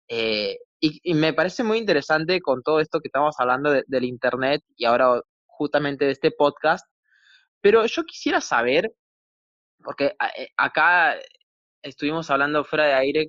Eh, 0.08 0.58
y, 0.80 1.14
me 1.14 1.32
parece 1.32 1.62
muy 1.62 1.78
interesante 1.78 2.40
con 2.40 2.62
todo 2.62 2.80
esto 2.80 3.00
que 3.00 3.08
estamos 3.08 3.36
hablando 3.38 3.70
del 3.86 4.04
Internet 4.04 4.62
y 4.76 4.84
ahora 4.86 5.20
justamente 5.46 6.06
de 6.06 6.12
este 6.12 6.30
podcast, 6.30 6.86
pero 7.60 7.86
yo 7.86 8.04
quisiera 8.04 8.40
saber, 8.40 8.90
porque 9.84 10.14
eh, 10.36 10.48
acá 10.56 11.16
estuvimos 11.82 12.30
hablando 12.30 12.64
fuera 12.64 12.86
de 12.86 12.94
aire, 12.94 13.26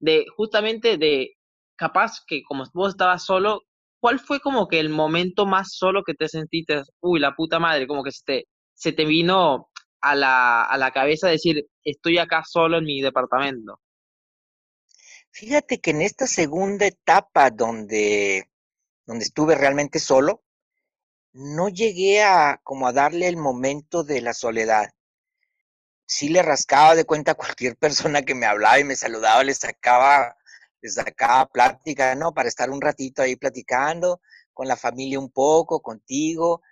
de 0.00 0.26
justamente 0.36 0.98
de 0.98 1.34
capaz 1.76 2.22
que 2.26 2.42
como 2.42 2.64
vos 2.74 2.90
estabas 2.90 3.24
solo, 3.24 3.62
¿cuál 4.06 4.20
fue 4.20 4.38
como 4.38 4.68
que 4.68 4.78
el 4.78 4.88
momento 4.88 5.46
más 5.46 5.72
solo 5.72 6.04
que 6.04 6.14
te 6.14 6.28
sentiste, 6.28 6.80
uy, 7.00 7.18
la 7.18 7.34
puta 7.34 7.58
madre, 7.58 7.88
como 7.88 8.04
que 8.04 8.12
se 8.12 8.22
te, 8.24 8.44
se 8.72 8.92
te 8.92 9.04
vino 9.04 9.68
a 10.00 10.14
la, 10.14 10.62
a 10.62 10.78
la 10.78 10.92
cabeza 10.92 11.26
decir, 11.26 11.66
estoy 11.82 12.18
acá 12.18 12.44
solo 12.48 12.78
en 12.78 12.84
mi 12.84 13.00
departamento? 13.00 13.80
Fíjate 15.32 15.80
que 15.80 15.90
en 15.90 16.02
esta 16.02 16.28
segunda 16.28 16.86
etapa 16.86 17.50
donde, 17.50 18.48
donde 19.06 19.24
estuve 19.24 19.56
realmente 19.56 19.98
solo, 19.98 20.44
no 21.32 21.68
llegué 21.68 22.22
a 22.22 22.60
como 22.62 22.86
a 22.86 22.92
darle 22.92 23.26
el 23.26 23.36
momento 23.36 24.04
de 24.04 24.20
la 24.20 24.34
soledad. 24.34 24.94
Sí 26.06 26.28
le 26.28 26.42
rascaba 26.42 26.94
de 26.94 27.06
cuenta 27.06 27.32
a 27.32 27.34
cualquier 27.34 27.76
persona 27.76 28.22
que 28.22 28.36
me 28.36 28.46
hablaba 28.46 28.78
y 28.78 28.84
me 28.84 28.94
saludaba, 28.94 29.42
le 29.42 29.54
sacaba 29.54 30.36
desde 30.80 31.02
acá 31.02 31.48
plática, 31.52 32.14
¿no? 32.14 32.32
Para 32.32 32.48
estar 32.48 32.70
un 32.70 32.80
ratito 32.80 33.22
ahí 33.22 33.36
platicando 33.36 34.20
con 34.56 34.68
la 34.68 34.76
familia 34.76 35.20
un 35.20 35.30
poco, 35.30 35.80
contigo. 35.80 36.62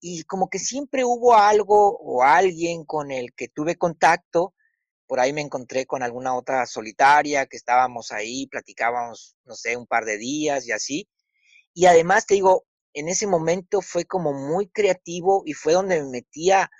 Y 0.00 0.24
como 0.24 0.48
que 0.48 0.58
siempre 0.58 1.04
hubo 1.04 1.34
algo 1.34 1.98
o 1.98 2.22
alguien 2.22 2.84
con 2.84 3.10
el 3.10 3.34
que 3.34 3.48
tuve 3.48 3.76
contacto. 3.76 4.54
Por 5.06 5.20
ahí 5.20 5.32
me 5.32 5.40
encontré 5.40 5.84
con 5.86 6.02
alguna 6.02 6.34
otra 6.34 6.66
solitaria 6.66 7.46
que 7.46 7.56
estábamos 7.56 8.12
ahí, 8.12 8.46
platicábamos, 8.46 9.36
no 9.44 9.54
sé, 9.54 9.76
un 9.76 9.86
par 9.86 10.04
de 10.04 10.18
días 10.18 10.66
y 10.66 10.72
así. 10.72 11.08
Y 11.74 11.86
además 11.86 12.26
te 12.26 12.34
digo, 12.34 12.64
en 12.94 13.08
ese 13.08 13.26
momento 13.26 13.80
fue 13.80 14.04
como 14.04 14.32
muy 14.32 14.68
creativo 14.68 15.42
y 15.44 15.54
fue 15.54 15.72
donde 15.72 16.00
me 16.02 16.10
metía 16.10 16.70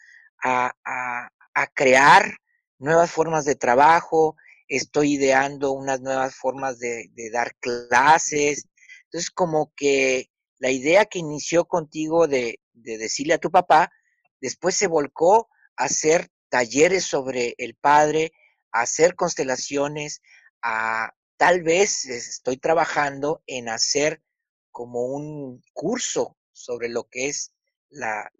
a, 0.42 0.72
a, 0.84 1.28
a 1.54 1.66
crear 1.68 2.36
nuevas 2.78 3.10
formas 3.10 3.44
de 3.44 3.54
trabajo, 3.54 4.36
estoy 4.76 5.14
ideando 5.14 5.72
unas 5.72 6.00
nuevas 6.00 6.34
formas 6.34 6.78
de, 6.78 7.10
dar 7.30 7.54
clases. 7.56 8.66
Entonces, 9.04 9.30
como 9.30 9.72
que 9.76 10.30
la 10.58 10.70
idea 10.70 11.04
que 11.04 11.18
inició 11.18 11.66
contigo 11.66 12.26
de, 12.26 12.58
decirle 12.72 13.34
a 13.34 13.38
tu 13.38 13.50
papá, 13.50 13.92
después 14.40 14.74
se 14.74 14.86
volcó 14.86 15.50
a 15.76 15.84
hacer 15.84 16.30
talleres 16.48 17.04
sobre 17.04 17.54
el 17.58 17.74
padre, 17.74 18.32
a 18.72 18.80
hacer 18.82 19.14
constelaciones, 19.14 20.22
a 20.62 21.12
tal 21.36 21.62
vez 21.62 22.06
estoy 22.06 22.56
trabajando 22.56 23.42
en 23.46 23.68
hacer 23.68 24.22
como 24.70 25.04
un 25.04 25.62
curso 25.74 26.38
sobre 26.52 26.88
lo 26.88 27.04
que 27.10 27.28
es 27.28 27.52
la, 27.90 28.30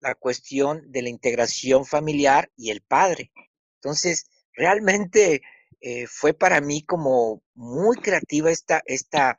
la 0.00 0.14
cuestión 0.16 0.90
de 0.90 1.02
la 1.02 1.10
integración 1.10 1.86
familiar 1.86 2.50
y 2.56 2.70
el 2.70 2.82
padre. 2.82 3.30
Entonces, 3.76 4.24
realmente 4.58 5.40
eh, 5.80 6.06
fue 6.08 6.34
para 6.34 6.60
mí 6.60 6.84
como 6.84 7.42
muy 7.54 7.96
creativa 7.96 8.50
esta, 8.50 8.82
esta, 8.84 9.36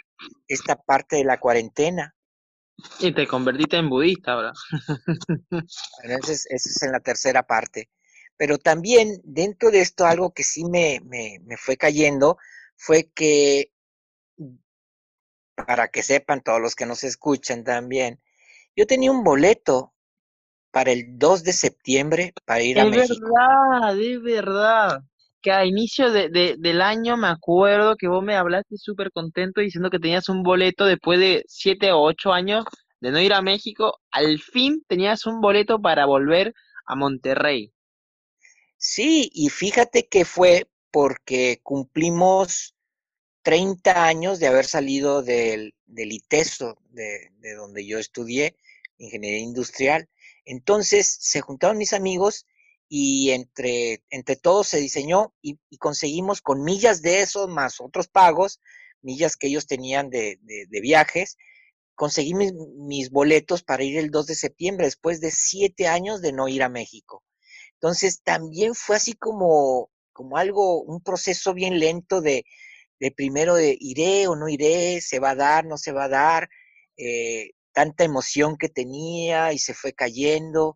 esta 0.48 0.78
parte 0.78 1.18
de 1.18 1.26
la 1.26 1.40
cuarentena. 1.40 2.16
Y 3.00 3.14
te 3.14 3.28
convertiste 3.28 3.78
en 3.78 3.90
budista 3.90 4.34
ahora. 4.34 4.54
Bueno, 5.52 6.20
esa 6.24 6.32
es, 6.32 6.46
es, 6.50 6.82
en 6.84 6.94
la 6.94 7.02
tercera 7.02 7.44
parte. 7.44 7.90
Pero 8.38 8.58
también 8.58 9.20
dentro 9.26 9.70
de 9.70 9.82
esto 9.82 10.06
algo 10.06 10.34
que 10.34 10.44
sí 10.44 10.64
me, 10.64 11.02
me, 11.04 11.40
me 11.44 11.58
fue 11.58 11.76
cayendo 11.76 12.38
fue 12.78 13.12
que, 13.14 13.74
para 15.56 15.90
que 15.90 16.04
sepan 16.04 16.42
todos 16.42 16.62
los 16.62 16.76
que 16.76 16.86
nos 16.86 17.04
escuchan 17.04 17.66
también, 17.66 18.22
yo 18.78 18.88
tenía 18.88 19.12
un 19.12 19.26
boleto 19.26 19.94
para 20.72 20.92
el 20.92 21.18
2 21.18 21.44
de 21.44 21.54
septiembre 21.54 22.34
para 22.46 22.62
ir 22.62 22.80
a 22.80 22.86
México. 22.86 23.14
Es 23.14 23.20
verdad, 23.20 24.00
es 24.00 24.22
verdad 24.22 25.02
que 25.42 25.52
a 25.52 25.66
inicio 25.66 26.12
de, 26.12 26.56
del 26.58 26.82
año 26.82 27.18
me 27.18 27.28
acuerdo 27.28 27.96
que 27.96 28.08
vos 28.08 28.24
me 28.24 28.36
hablaste 28.36 28.78
súper 28.78 29.12
contento 29.12 29.62
diciendo 29.62 29.90
que 29.90 30.00
tenías 30.00 30.30
un 30.30 30.44
boleto 30.44 30.86
después 30.86 31.20
de 31.20 31.44
siete 31.48 31.92
o 31.92 32.02
ocho 32.02 32.34
años 32.34 32.66
de 33.00 33.12
no 33.12 33.20
ir 33.20 33.34
a 33.34 33.42
México, 33.42 34.00
al 34.12 34.40
fin 34.40 34.84
tenías 34.88 35.26
un 35.26 35.40
boleto 35.40 35.82
para 35.82 36.06
volver 36.06 36.54
a 36.86 36.96
Monterrey. 36.96 37.72
Sí, 38.78 39.30
y 39.34 39.50
fíjate 39.50 40.08
que 40.08 40.26
fue 40.26 40.68
porque 40.92 41.60
cumplimos 41.64 42.76
30 43.44 44.06
años 44.06 44.40
de 44.40 44.48
haber 44.48 44.66
salido 44.66 45.22
del, 45.22 45.74
del 45.86 46.12
ITESO, 46.12 46.78
de, 46.90 47.32
de 47.40 47.54
donde 47.56 47.86
yo 47.86 48.00
estudié, 48.00 48.56
ingeniería 48.98 49.40
industrial. 49.40 50.10
Entonces 50.50 51.16
se 51.22 51.42
juntaron 51.42 51.78
mis 51.78 51.94
amigos 51.94 52.48
y 52.88 53.30
entre, 53.30 54.04
entre 54.10 54.36
todos 54.36 54.68
se 54.68 54.80
diseñó 54.80 55.32
y, 55.44 55.60
conseguimos 55.78 56.42
con 56.42 56.64
millas 56.64 57.04
de 57.04 57.22
eso, 57.22 57.48
más 57.48 57.80
otros 57.80 58.08
pagos, 58.08 58.60
millas 59.04 59.38
que 59.38 59.46
ellos 59.46 59.68
tenían 59.68 60.10
de, 60.10 60.40
de, 60.42 60.82
viajes, 60.82 61.38
conseguí 61.94 62.34
mis, 62.34 62.52
mis, 62.54 63.12
boletos 63.12 63.62
para 63.62 63.84
ir 63.84 64.00
el 64.00 64.10
2 64.10 64.26
de 64.26 64.34
septiembre, 64.34 64.88
después 64.88 65.22
de 65.22 65.30
siete 65.30 65.88
años 65.88 66.20
de 66.20 66.34
no 66.34 66.48
ir 66.48 66.64
a 66.64 66.70
México. 66.70 67.24
Entonces 67.74 68.24
también 68.24 68.74
fue 68.74 68.96
así 68.96 69.14
como, 69.14 69.92
como 70.14 70.38
algo, 70.38 70.82
un 70.82 71.04
proceso 71.04 71.54
bien 71.54 71.78
lento 71.80 72.22
de, 72.22 72.44
de 73.00 73.12
primero 73.12 73.54
de 73.54 73.78
iré 73.80 74.28
o 74.28 74.36
no 74.36 74.50
iré, 74.50 75.00
se 75.02 75.20
va 75.20 75.32
a 75.32 75.36
dar, 75.36 75.66
no 75.68 75.78
se 75.78 75.92
va 75.92 76.06
a 76.06 76.10
dar, 76.10 76.50
eh, 76.98 77.52
tanta 77.80 78.04
emoción 78.04 78.58
que 78.58 78.68
tenía 78.68 79.54
y 79.54 79.58
se 79.58 79.74
fue 79.74 79.94
cayendo 79.94 80.76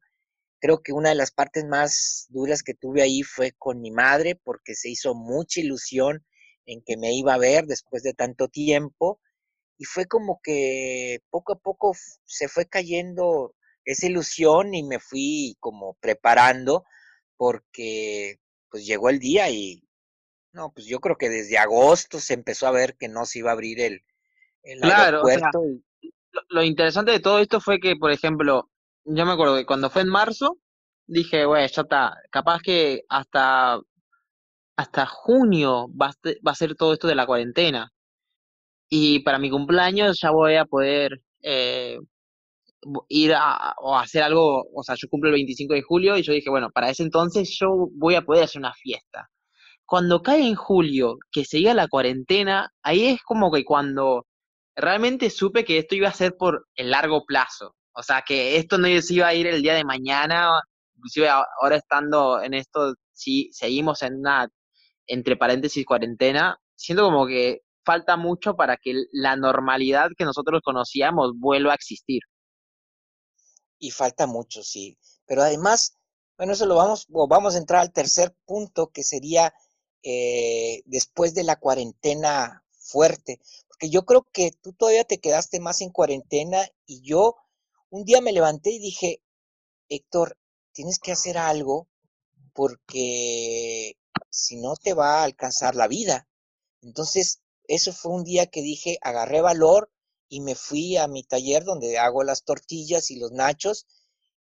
Creo 0.64 0.82
que 0.82 0.94
una 0.94 1.10
de 1.10 1.16
las 1.16 1.32
partes 1.32 1.66
más 1.66 2.28
duras 2.30 2.64
que 2.64 2.74
tuve 2.74 3.02
ahí 3.02 3.22
fue 3.22 3.52
con 3.52 3.82
mi 3.82 3.92
madre, 3.92 4.40
porque 4.42 4.76
se 4.76 4.90
hizo 4.90 5.14
mucha 5.14 5.60
ilusión 5.60 6.26
en 6.66 6.82
que 6.86 6.96
me 6.96 7.14
iba 7.14 7.34
a 7.34 7.38
ver 7.38 7.66
después 7.66 8.02
de 8.02 8.14
tanto 8.14 8.48
tiempo. 8.48 9.20
Y 9.78 9.84
fue 9.84 10.06
como 10.06 10.40
que 10.42 11.20
poco 11.30 11.52
a 11.52 11.60
poco 11.60 11.92
se 12.24 12.48
fue 12.48 12.66
cayendo 12.66 13.54
esa 13.84 14.06
ilusión 14.06 14.74
y 14.74 14.84
me 14.84 15.00
fui 15.00 15.58
como 15.60 15.96
preparando 15.96 16.86
porque 17.36 18.40
pues 18.70 18.86
llegó 18.86 19.10
el 19.10 19.20
día 19.20 19.50
y 19.50 19.84
no, 20.54 20.72
pues 20.72 20.88
yo 20.88 21.02
creo 21.02 21.18
que 21.18 21.28
desde 21.28 21.58
agosto 21.58 22.22
se 22.22 22.36
empezó 22.36 22.68
a 22.68 22.72
ver 22.72 22.96
que 22.96 23.10
no 23.10 23.26
se 23.26 23.40
iba 23.40 23.50
a 23.50 23.54
abrir 23.54 23.82
el, 23.82 24.06
el 24.62 24.82
aeropuerto. 24.82 25.62
Lo, 26.50 26.64
interesante 26.64 27.12
de 27.12 27.20
todo 27.20 27.40
esto 27.40 27.62
fue 27.62 27.80
que, 27.80 27.96
por 27.96 28.12
ejemplo, 28.12 28.70
yo 29.06 29.26
me 29.26 29.34
acuerdo 29.34 29.56
que 29.56 29.66
cuando 29.66 29.90
fue 29.90 30.04
en 30.04 30.10
marzo, 30.10 30.58
dije, 31.08 31.46
güey, 31.46 31.68
ya 31.70 31.82
está, 31.84 32.16
capaz 32.32 32.62
que 32.62 33.02
hasta, 33.10 33.80
hasta 34.78 35.06
junio 35.06 35.88
va 35.90 36.08
a, 36.08 36.14
va 36.48 36.52
a 36.52 36.56
ser 36.56 36.76
todo 36.76 36.94
esto 36.94 37.08
de 37.08 37.16
la 37.16 37.26
cuarentena. 37.26 37.92
Y 38.90 39.20
para 39.20 39.40
mi 39.40 39.50
cumpleaños 39.50 40.20
ya 40.22 40.32
voy 40.32 40.56
a 40.56 40.66
poder 40.66 41.22
eh, 41.42 41.98
ir 43.10 43.34
a, 43.36 43.74
o 43.82 43.98
hacer 43.98 44.24
algo, 44.24 44.66
o 44.74 44.84
sea, 44.84 44.96
yo 44.96 45.08
cumplo 45.10 45.30
el 45.30 45.36
25 45.36 45.74
de 45.74 45.82
julio 45.82 46.18
y 46.18 46.24
yo 46.24 46.34
dije, 46.34 46.50
bueno, 46.50 46.70
para 46.72 46.90
ese 46.90 47.04
entonces 47.04 47.56
yo 47.60 47.90
voy 47.94 48.16
a 48.16 48.24
poder 48.24 48.44
hacer 48.46 48.60
una 48.60 48.74
fiesta. 48.74 49.30
Cuando 49.86 50.22
cae 50.22 50.48
en 50.48 50.56
julio, 50.56 51.18
que 51.32 51.46
seguía 51.46 51.74
la 51.74 51.88
cuarentena, 51.88 52.72
ahí 52.84 53.06
es 53.06 53.22
como 53.24 53.52
que 53.52 53.64
cuando 53.66 54.26
realmente 54.76 55.30
supe 55.30 55.66
que 55.66 55.80
esto 55.80 55.96
iba 55.96 56.10
a 56.10 56.14
ser 56.14 56.36
por 56.38 56.68
el 56.76 56.92
largo 56.92 57.26
plazo. 57.26 57.76
O 57.94 58.04
sea, 58.04 58.24
que 58.26 58.58
esto 58.58 58.78
no 58.78 58.88
se 59.02 59.14
iba 59.14 59.28
a 59.28 59.34
ir 59.34 59.48
el 59.48 59.62
día 59.62 59.76
de 59.76 59.84
mañana, 59.84 60.50
inclusive 60.96 61.30
ahora 61.30 61.76
estando 61.78 62.42
en 62.42 62.54
esto, 62.54 62.96
si 63.12 63.52
seguimos 63.54 64.02
en 64.02 64.16
una, 64.20 64.48
entre 65.08 65.38
paréntesis, 65.38 65.86
cuarentena, 65.86 66.58
siento 66.76 67.04
como 67.04 67.28
que 67.28 67.60
falta 67.86 68.18
mucho 68.18 68.56
para 68.56 68.78
que 68.78 68.94
la 69.12 69.36
normalidad 69.36 70.10
que 70.18 70.26
nosotros 70.26 70.62
conocíamos 70.64 71.34
vuelva 71.38 71.74
a 71.74 71.76
existir. 71.76 72.22
Y 73.80 73.92
falta 73.92 74.28
mucho, 74.28 74.64
sí. 74.64 74.98
Pero 75.26 75.44
además, 75.44 75.98
bueno, 76.38 76.54
eso 76.54 76.66
lo 76.66 76.76
vamos, 76.76 77.06
vamos 77.10 77.56
a 77.56 77.58
entrar 77.58 77.82
al 77.82 77.92
tercer 77.92 78.34
punto 78.46 78.88
que 78.88 79.04
sería 79.04 79.54
eh, 80.04 80.82
después 80.86 81.34
de 81.34 81.44
la 81.44 81.58
cuarentena 81.58 82.64
fuerte. 82.72 83.40
Porque 83.74 83.90
yo 83.90 84.06
creo 84.06 84.28
que 84.32 84.52
tú 84.62 84.74
todavía 84.74 85.04
te 85.04 85.20
quedaste 85.20 85.60
más 85.60 85.82
en 85.82 85.90
cuarentena 85.90 86.70
y 86.86 87.02
yo 87.02 87.36
un 87.90 88.06
día 88.06 88.22
me 88.22 88.32
levanté 88.32 88.70
y 88.70 88.80
dije, 88.80 89.22
Héctor, 89.90 90.38
tienes 90.74 91.00
que 91.00 91.12
hacer 91.12 91.40
algo 91.40 91.88
porque 92.54 93.98
si 94.30 94.58
no 94.58 94.76
te 94.76 94.94
va 94.94 95.22
a 95.22 95.24
alcanzar 95.24 95.76
la 95.76 95.88
vida. 95.88 96.28
Entonces, 96.82 97.42
eso 97.68 97.94
fue 97.94 98.12
un 98.12 98.24
día 98.24 98.46
que 98.46 98.62
dije, 98.62 99.00
agarré 99.02 99.42
valor 99.42 99.92
y 100.30 100.42
me 100.42 100.54
fui 100.54 100.98
a 100.98 101.08
mi 101.08 101.24
taller 101.24 101.64
donde 101.64 101.98
hago 101.98 102.24
las 102.24 102.44
tortillas 102.44 103.10
y 103.10 103.18
los 103.18 103.32
nachos 103.32 103.88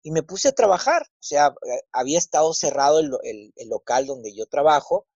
y 0.02 0.10
me 0.10 0.22
puse 0.22 0.48
a 0.48 0.52
trabajar. 0.52 1.02
O 1.02 1.22
sea, 1.22 1.48
eh, 1.48 1.80
había 1.92 2.18
estado 2.18 2.52
cerrado 2.52 3.00
el, 3.00 3.54
local 3.66 4.06
donde 4.06 4.34
yo 4.34 4.46
trabajo, 4.46 5.06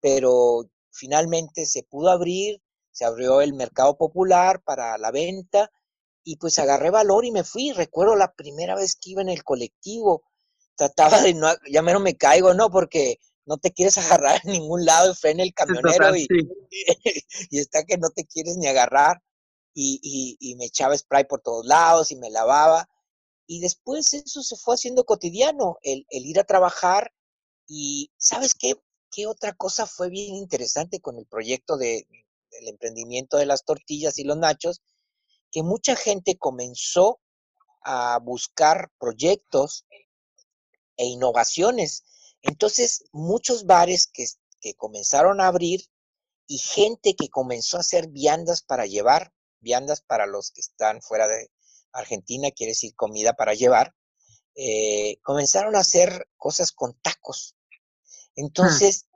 pero 0.00 0.68
finalmente 0.90 1.66
se 1.66 1.82
pudo 1.82 2.10
abrir, 2.10 2.62
se 2.94 3.04
abrió 3.04 3.40
el 3.40 3.54
mercado 3.54 3.96
popular 3.98 4.62
para 4.62 4.96
la 4.98 5.10
venta 5.10 5.70
y 6.22 6.36
pues 6.36 6.60
agarré 6.60 6.90
valor 6.90 7.24
y 7.24 7.32
me 7.32 7.42
fui. 7.42 7.72
Recuerdo 7.72 8.14
la 8.14 8.32
primera 8.32 8.76
vez 8.76 8.94
que 8.94 9.10
iba 9.10 9.20
en 9.20 9.28
el 9.28 9.42
colectivo, 9.42 10.22
trataba 10.76 11.20
de 11.20 11.34
no, 11.34 11.48
ya 11.68 11.82
menos 11.82 12.00
me 12.00 12.16
caigo, 12.16 12.54
¿no? 12.54 12.70
Porque 12.70 13.18
no 13.46 13.58
te 13.58 13.72
quieres 13.72 13.96
agarrar 13.98 14.40
en 14.44 14.52
ningún 14.52 14.84
lado 14.84 15.10
y 15.10 15.14
frena 15.16 15.42
el 15.42 15.52
camionero 15.54 16.16
y, 16.16 16.28
y, 17.50 17.58
está 17.58 17.82
que 17.84 17.98
no 17.98 18.10
te 18.10 18.24
quieres 18.26 18.56
ni 18.56 18.68
agarrar 18.68 19.20
y, 19.74 20.38
y, 20.40 20.54
me 20.54 20.66
echaba 20.66 20.96
spray 20.96 21.24
por 21.24 21.40
todos 21.40 21.66
lados 21.66 22.12
y 22.12 22.16
me 22.16 22.30
lavaba. 22.30 22.88
Y 23.48 23.60
después 23.60 24.14
eso 24.14 24.42
se 24.44 24.56
fue 24.56 24.76
haciendo 24.76 25.04
cotidiano, 25.04 25.78
el, 25.82 26.06
el 26.10 26.26
ir 26.26 26.38
a 26.38 26.44
trabajar 26.44 27.12
y 27.66 28.12
¿sabes 28.18 28.54
qué? 28.54 28.74
¿Qué 29.10 29.26
otra 29.26 29.52
cosa 29.52 29.84
fue 29.86 30.10
bien 30.10 30.36
interesante 30.36 31.00
con 31.00 31.18
el 31.18 31.26
proyecto 31.26 31.76
de, 31.76 32.06
del 32.58 32.68
emprendimiento 32.68 33.36
de 33.36 33.46
las 33.46 33.64
tortillas 33.64 34.18
y 34.18 34.24
los 34.24 34.36
nachos? 34.36 34.82
Que 35.50 35.62
mucha 35.62 35.96
gente 35.96 36.36
comenzó 36.36 37.20
a 37.82 38.18
buscar 38.22 38.90
proyectos 38.98 39.86
e 40.96 41.06
innovaciones. 41.06 42.04
Entonces, 42.42 43.04
muchos 43.12 43.66
bares 43.66 44.06
que, 44.06 44.26
que 44.60 44.74
comenzaron 44.74 45.40
a 45.40 45.48
abrir 45.48 45.82
y 46.46 46.58
gente 46.58 47.14
que 47.14 47.28
comenzó 47.28 47.76
a 47.76 47.80
hacer 47.80 48.08
viandas 48.08 48.62
para 48.62 48.86
llevar, 48.86 49.32
viandas 49.60 50.02
para 50.02 50.26
los 50.26 50.50
que 50.50 50.60
están 50.60 51.00
fuera 51.00 51.26
de 51.26 51.50
Argentina, 51.92 52.50
quiere 52.50 52.72
decir 52.72 52.94
comida 52.94 53.34
para 53.34 53.54
llevar, 53.54 53.94
eh, 54.56 55.18
comenzaron 55.22 55.74
a 55.76 55.80
hacer 55.80 56.28
cosas 56.36 56.72
con 56.72 56.98
tacos. 57.00 57.56
Hmm. 58.36 58.44
Entonces, 58.44 59.06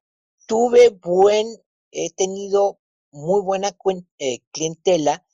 tuve 0.47 0.91
buen, 0.91 1.47
he 1.91 2.11
tenido 2.15 2.81
muy 3.11 3.41
buena 3.43 3.77
eh, 4.19 4.41
clientela 4.51 5.25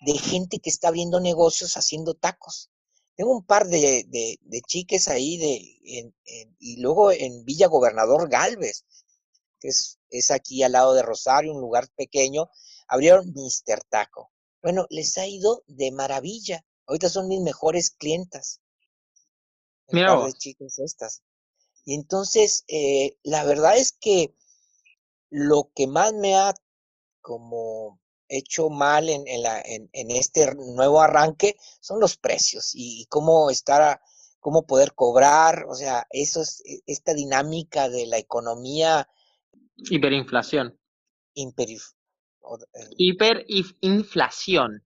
de 0.00 0.18
gente 0.18 0.58
que 0.58 0.70
está 0.70 0.88
abriendo 0.88 1.20
negocios 1.20 1.76
haciendo 1.76 2.14
tacos. 2.14 2.70
Tengo 3.16 3.32
un 3.32 3.44
par 3.44 3.68
de, 3.68 4.04
de, 4.08 4.60
chiques 4.66 5.08
ahí 5.08 5.36
de, 5.36 6.12
y 6.58 6.80
luego 6.80 7.12
en 7.12 7.44
Villa 7.44 7.68
Gobernador 7.68 8.28
Galvez, 8.28 8.84
que 9.60 9.68
es, 9.68 10.00
es 10.10 10.30
aquí 10.30 10.62
al 10.62 10.72
lado 10.72 10.94
de 10.94 11.02
Rosario, 11.02 11.52
un 11.52 11.60
lugar 11.60 11.88
pequeño, 11.94 12.50
abrieron 12.88 13.32
Mister 13.34 13.82
Taco. 13.84 14.32
Bueno, 14.62 14.86
les 14.90 15.16
ha 15.18 15.26
ido 15.26 15.62
de 15.66 15.92
maravilla. 15.92 16.64
Ahorita 16.86 17.08
son 17.08 17.28
mis 17.28 17.40
mejores 17.40 17.90
clientas. 17.90 18.60
Mira 19.88 20.24
de 20.24 20.32
chicas 20.32 20.78
estas. 20.78 21.22
Y 21.84 21.94
entonces, 21.94 22.64
eh, 22.68 23.18
la 23.22 23.44
verdad 23.44 23.76
es 23.76 23.92
que 23.92 24.34
lo 25.28 25.70
que 25.74 25.86
más 25.86 26.14
me 26.14 26.34
ha 26.34 26.54
como 27.24 28.00
hecho 28.28 28.68
mal 28.68 29.08
en, 29.08 29.24
la, 29.42 29.62
en, 29.64 30.10
este 30.10 30.54
nuevo 30.54 31.00
arranque 31.00 31.56
son 31.80 31.98
los 32.00 32.18
precios 32.18 32.72
y, 32.74 33.06
cómo 33.08 33.48
estar, 33.48 33.98
cómo 34.40 34.66
poder 34.66 34.92
cobrar, 34.94 35.64
o 35.66 35.74
sea, 35.74 36.06
eso 36.10 36.42
es 36.42 36.62
e, 36.66 36.82
esta 36.86 37.14
dinámica 37.14 37.88
de 37.88 38.06
la 38.06 38.18
economía. 38.18 39.08
Hiperinflación. 39.76 40.78
Hiperinflación. 42.98 44.84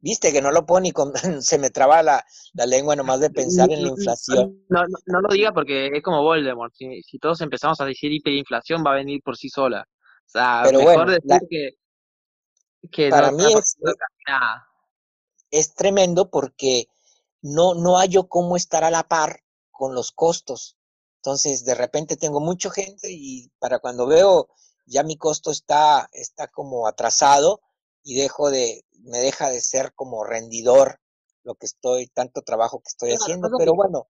Viste 0.00 0.32
que 0.32 0.42
no 0.42 0.50
lo 0.50 0.66
puedo 0.66 0.80
ni 0.80 0.90
con, 0.90 1.12
se 1.42 1.58
me 1.58 1.70
traba 1.70 2.02
la, 2.02 2.24
lengua 2.66 2.96
nomás 2.96 3.20
de 3.20 3.30
pensar 3.30 3.70
en 3.70 3.82
la 3.82 3.88
inflación. 3.90 4.64
No, 4.68 4.82
no, 5.06 5.20
lo 5.20 5.28
diga 5.28 5.52
porque 5.52 5.90
es 5.92 6.02
como 6.02 6.24
Voldemort. 6.24 6.74
Si, 6.74 7.02
si, 7.04 7.20
todos 7.20 7.40
empezamos 7.40 7.80
a 7.80 7.84
decir 7.84 8.10
hiperinflación, 8.10 8.82
va 8.84 8.90
a 8.92 8.96
venir 8.96 9.22
por 9.22 9.36
sí 9.36 9.48
sola. 9.48 9.86
O 10.28 10.30
sea, 10.30 10.62
mejor 10.70 11.10
decir 11.10 11.76
que, 12.90 13.08
para 13.10 13.32
mí 13.32 13.44
es, 13.54 13.76
es, 15.50 15.74
tremendo 15.74 16.30
porque 16.30 16.86
no, 17.40 17.74
no 17.74 17.96
hallo 17.96 18.28
cómo 18.28 18.56
estar 18.56 18.84
a 18.84 18.90
la 18.90 19.08
par 19.08 19.40
con 19.70 19.94
los 19.94 20.12
costos. 20.12 20.76
Entonces, 21.16 21.64
de 21.64 21.74
repente 21.74 22.16
tengo 22.16 22.40
mucha 22.40 22.70
gente 22.70 23.08
y 23.10 23.50
para 23.58 23.78
cuando 23.78 24.06
veo 24.06 24.48
ya 24.86 25.02
mi 25.02 25.16
costo 25.16 25.50
está, 25.50 26.08
está 26.12 26.48
como 26.48 26.86
atrasado 26.86 27.60
y 28.02 28.14
dejo 28.16 28.50
de, 28.50 28.84
me 29.00 29.18
deja 29.18 29.50
de 29.50 29.60
ser 29.60 29.92
como 29.94 30.24
rendidor 30.24 31.00
lo 31.44 31.54
que 31.54 31.66
estoy, 31.66 32.06
tanto 32.08 32.42
trabajo 32.42 32.80
que 32.80 32.88
estoy 32.88 33.10
haciendo, 33.12 33.48
pero 33.58 33.74
bueno. 33.74 34.08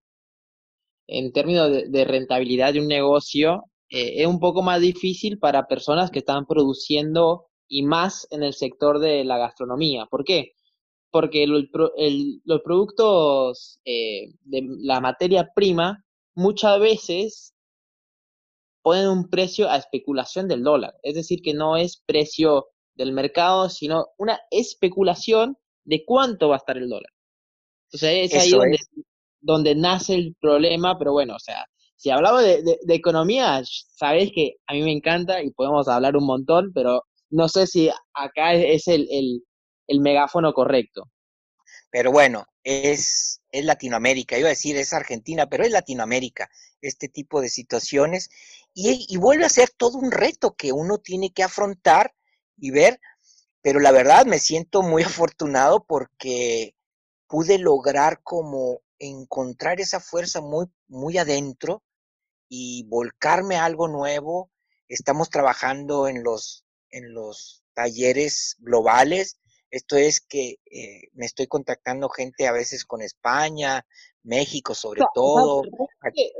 En 1.07 1.31
términos 1.33 1.71
de, 1.71 2.05
rentabilidad 2.05 2.73
de 2.73 2.81
un 2.81 2.87
negocio, 2.87 3.63
eh, 3.89 4.21
es 4.21 4.27
un 4.27 4.39
poco 4.39 4.61
más 4.61 4.81
difícil 4.81 5.39
para 5.39 5.67
personas 5.67 6.11
que 6.11 6.19
están 6.19 6.45
produciendo 6.45 7.47
y 7.67 7.83
más 7.83 8.27
en 8.31 8.43
el 8.43 8.53
sector 8.53 8.99
de 8.99 9.23
la 9.23 9.37
gastronomía. 9.37 10.05
¿Por 10.05 10.23
qué? 10.23 10.53
Porque 11.11 11.47
los 11.47 12.61
productos 12.61 13.79
eh, 13.85 14.33
de 14.41 14.63
la 14.79 14.99
materia 15.01 15.49
prima 15.55 16.03
muchas 16.35 16.79
veces 16.79 17.53
ponen 18.81 19.07
un 19.07 19.29
precio 19.29 19.69
a 19.69 19.77
especulación 19.77 20.47
del 20.47 20.63
dólar. 20.63 20.95
Es 21.03 21.15
decir, 21.15 21.41
que 21.41 21.53
no 21.53 21.77
es 21.77 22.01
precio 22.05 22.67
del 22.95 23.11
mercado, 23.11 23.69
sino 23.69 24.07
una 24.17 24.39
especulación 24.51 25.57
de 25.83 26.03
cuánto 26.05 26.49
va 26.49 26.55
a 26.55 26.57
estar 26.59 26.77
el 26.77 26.89
dólar. 26.89 27.11
Entonces 27.87 28.31
es 28.31 28.41
ahí 28.41 28.51
donde, 28.51 28.77
donde, 29.41 29.75
nace 29.75 30.13
el 30.13 30.35
problema, 30.39 30.97
pero 30.99 31.11
bueno, 31.13 31.35
o 31.35 31.39
sea, 31.39 31.65
si 31.99 32.11
hablamos 32.11 32.43
de, 32.43 32.79
de, 32.81 32.95
economía, 32.95 33.61
sabéis 33.65 34.31
que 34.33 34.55
a 34.67 34.73
mí 34.73 34.83
me 34.83 34.93
encanta 34.93 35.43
y 35.43 35.51
podemos 35.51 35.89
hablar 35.89 36.15
un 36.15 36.25
montón, 36.25 36.71
pero 36.73 37.03
no 37.29 37.49
sé 37.49 37.67
si 37.67 37.89
acá 38.13 38.53
es 38.53 38.87
el, 38.87 39.05
el, 39.85 39.99
megáfono 39.99 40.53
correcto. 40.53 41.11
Pero 41.91 42.13
bueno, 42.13 42.45
es, 42.63 43.41
es 43.51 43.65
Latinoamérica, 43.65 44.37
iba 44.37 44.47
a 44.47 44.51
decir 44.51 44.77
es 44.77 44.93
Argentina, 44.93 45.47
pero 45.49 45.65
es 45.65 45.71
Latinoamérica 45.71 46.49
este 46.79 47.09
tipo 47.09 47.41
de 47.41 47.49
situaciones 47.49 48.29
y, 48.73 49.05
y, 49.09 49.17
vuelve 49.17 49.43
a 49.43 49.49
ser 49.49 49.69
todo 49.75 49.97
un 49.97 50.11
reto 50.11 50.55
que 50.55 50.71
uno 50.71 50.99
tiene 50.99 51.33
que 51.33 51.43
afrontar 51.43 52.15
y 52.55 52.71
ver, 52.71 53.01
pero 53.61 53.81
la 53.81 53.91
verdad 53.91 54.25
me 54.25 54.39
siento 54.39 54.83
muy 54.83 55.03
afortunado 55.33 55.83
porque 55.85 56.75
pude 57.27 57.57
lograr 57.57 58.21
como 58.23 58.79
encontrar 58.99 59.81
esa 59.81 59.99
fuerza 59.99 60.39
muy, 60.39 60.67
muy 60.87 61.17
adentro 61.17 61.83
y 62.49 62.83
volcarme 62.87 63.55
a 63.55 63.65
algo 63.65 63.87
nuevo. 63.87 64.51
Estamos 64.87 65.29
trabajando 65.29 66.07
en 66.07 66.23
los 66.23 66.65
en 66.91 67.13
los 67.13 67.63
talleres 67.73 68.57
globales. 68.59 69.39
Esto 69.71 69.95
es 69.97 70.19
que 70.19 70.55
eh, 70.71 71.09
me 71.13 71.25
estoy 71.25 71.47
contactando 71.47 72.09
gente 72.09 72.47
a 72.47 72.51
veces 72.51 72.85
con 72.85 73.01
España, 73.01 73.85
México 74.23 74.73
sobre 74.73 75.03
todo. 75.13 75.61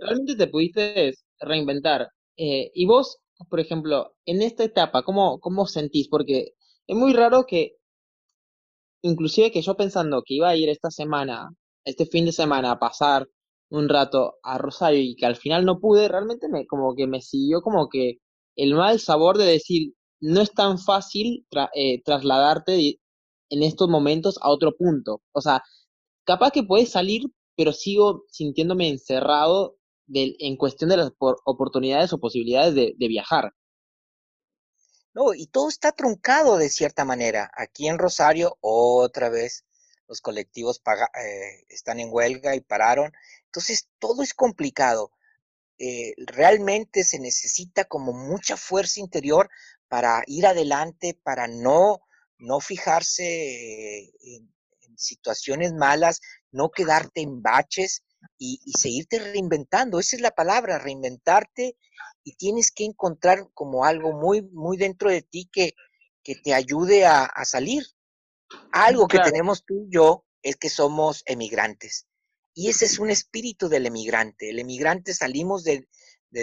realmente, 0.02 0.36
te 0.36 0.48
pudiste 0.48 1.14
reinventar. 1.40 2.10
Eh, 2.38 2.72
y 2.74 2.86
vos, 2.86 3.20
por 3.50 3.60
ejemplo, 3.60 4.16
en 4.26 4.42
esta 4.42 4.64
etapa, 4.64 5.04
¿cómo, 5.04 5.40
¿cómo 5.40 5.68
sentís? 5.68 6.08
Porque 6.08 6.54
es 6.88 6.96
muy 6.96 7.14
raro 7.14 7.46
que, 7.46 7.78
inclusive 9.04 9.52
que 9.52 9.62
yo 9.62 9.78
pensando 9.78 10.24
que 10.26 10.34
iba 10.34 10.50
a 10.50 10.56
ir 10.56 10.70
esta 10.70 10.90
semana, 10.90 11.50
este 11.84 12.06
fin 12.08 12.26
de 12.26 12.32
semana, 12.32 12.72
a 12.72 12.80
pasar 12.80 13.28
un 13.70 13.90
rato 13.90 14.36
a 14.44 14.58
Rosario 14.58 15.02
y 15.02 15.16
que 15.16 15.26
al 15.26 15.36
final 15.36 15.66
no 15.66 15.80
pude, 15.80 16.08
realmente 16.08 16.50
me 16.50 16.66
como 16.68 16.96
que 16.96 17.08
me 17.08 17.22
siguió 17.22 17.62
como 17.62 17.90
que 17.90 18.18
el 18.56 18.74
mal 18.74 19.00
sabor 19.00 19.38
de 19.38 19.46
decir, 19.46 19.94
no 20.20 20.42
es 20.42 20.52
tan 20.54 20.80
fácil 20.80 21.46
eh, 21.74 22.02
trasladarte 22.04 23.00
en 23.50 23.64
estos 23.64 23.90
momentos 23.90 24.38
a 24.42 24.50
otro 24.50 24.76
punto. 24.76 25.22
O 25.32 25.42
sea, 25.42 25.64
capaz 26.26 26.52
que 26.52 26.64
puedes 26.64 26.92
salir, 26.92 27.24
pero 27.56 27.74
sigo 27.74 28.26
sintiéndome 28.30 28.90
encerrado 28.90 29.78
en 30.12 30.58
cuestión 30.58 30.90
de 30.90 30.98
las 30.98 31.12
oportunidades 31.20 32.14
o 32.14 32.20
posibilidades 32.20 32.74
de, 32.76 33.08
viajar. 33.08 33.54
No, 35.14 35.34
y 35.34 35.48
todo 35.48 35.70
está 35.70 35.92
truncado 35.92 36.58
de 36.58 36.70
cierta 36.70 37.06
manera. 37.06 37.52
Aquí 37.56 37.88
en 37.88 37.98
Rosario, 37.98 38.58
otra 38.62 39.30
vez, 39.30 39.66
los 40.08 40.22
colectivos 40.22 40.82
eh, 40.86 41.66
están 41.70 42.00
en 42.00 42.10
huelga 42.12 42.56
y 42.56 42.62
pararon. 42.62 43.12
Entonces, 43.50 43.90
todo 43.98 44.22
es 44.22 44.36
complicado. 44.36 45.12
Eh, 45.80 46.14
realmente 46.18 47.04
se 47.04 47.20
necesita 47.20 47.86
como 47.86 48.14
mucha 48.14 48.58
fuerza 48.58 49.00
interior 49.00 49.50
para 49.88 50.24
ir 50.28 50.46
adelante, 50.46 51.18
para 51.24 51.48
no, 51.48 52.02
no 52.38 52.60
fijarse 52.60 54.12
en, 54.22 54.54
situaciones 54.96 55.74
malas, 55.74 56.20
no 56.52 56.72
quedarte 56.72 57.22
en 57.22 57.42
baches 57.42 58.04
y, 58.38 58.60
seguirte 58.78 59.18
reinventando. 59.18 59.98
Esa 59.98 60.18
es 60.18 60.22
la 60.22 60.32
palabra, 60.32 60.78
reinventarte 60.78 61.78
y 62.26 62.36
tienes 62.36 62.70
que 62.72 62.84
encontrar 62.84 63.48
como 63.54 63.86
algo 63.86 64.12
muy, 64.12 64.42
muy 64.42 64.76
dentro 64.76 65.10
de 65.10 65.22
ti 65.22 65.50
que, 65.50 65.74
que 66.22 66.36
te 66.36 66.54
ayude 66.54 67.06
a, 67.06 67.32
salir. 67.46 67.86
Algo 68.74 69.08
que 69.08 69.20
tenemos 69.20 69.64
tú 69.66 69.86
y 69.86 69.94
yo 69.94 70.26
es 70.44 70.58
que 70.58 70.70
somos 70.70 71.24
emigrantes. 71.26 72.09
Y 72.60 72.68
ese 72.68 72.84
es 72.84 73.00
un 73.00 73.10
espíritu 73.10 73.70
del 73.70 73.86
emigrante. 73.86 74.50
El 74.50 74.60
emigrante 74.60 75.14
salimos 75.14 75.64
de, 75.64 75.88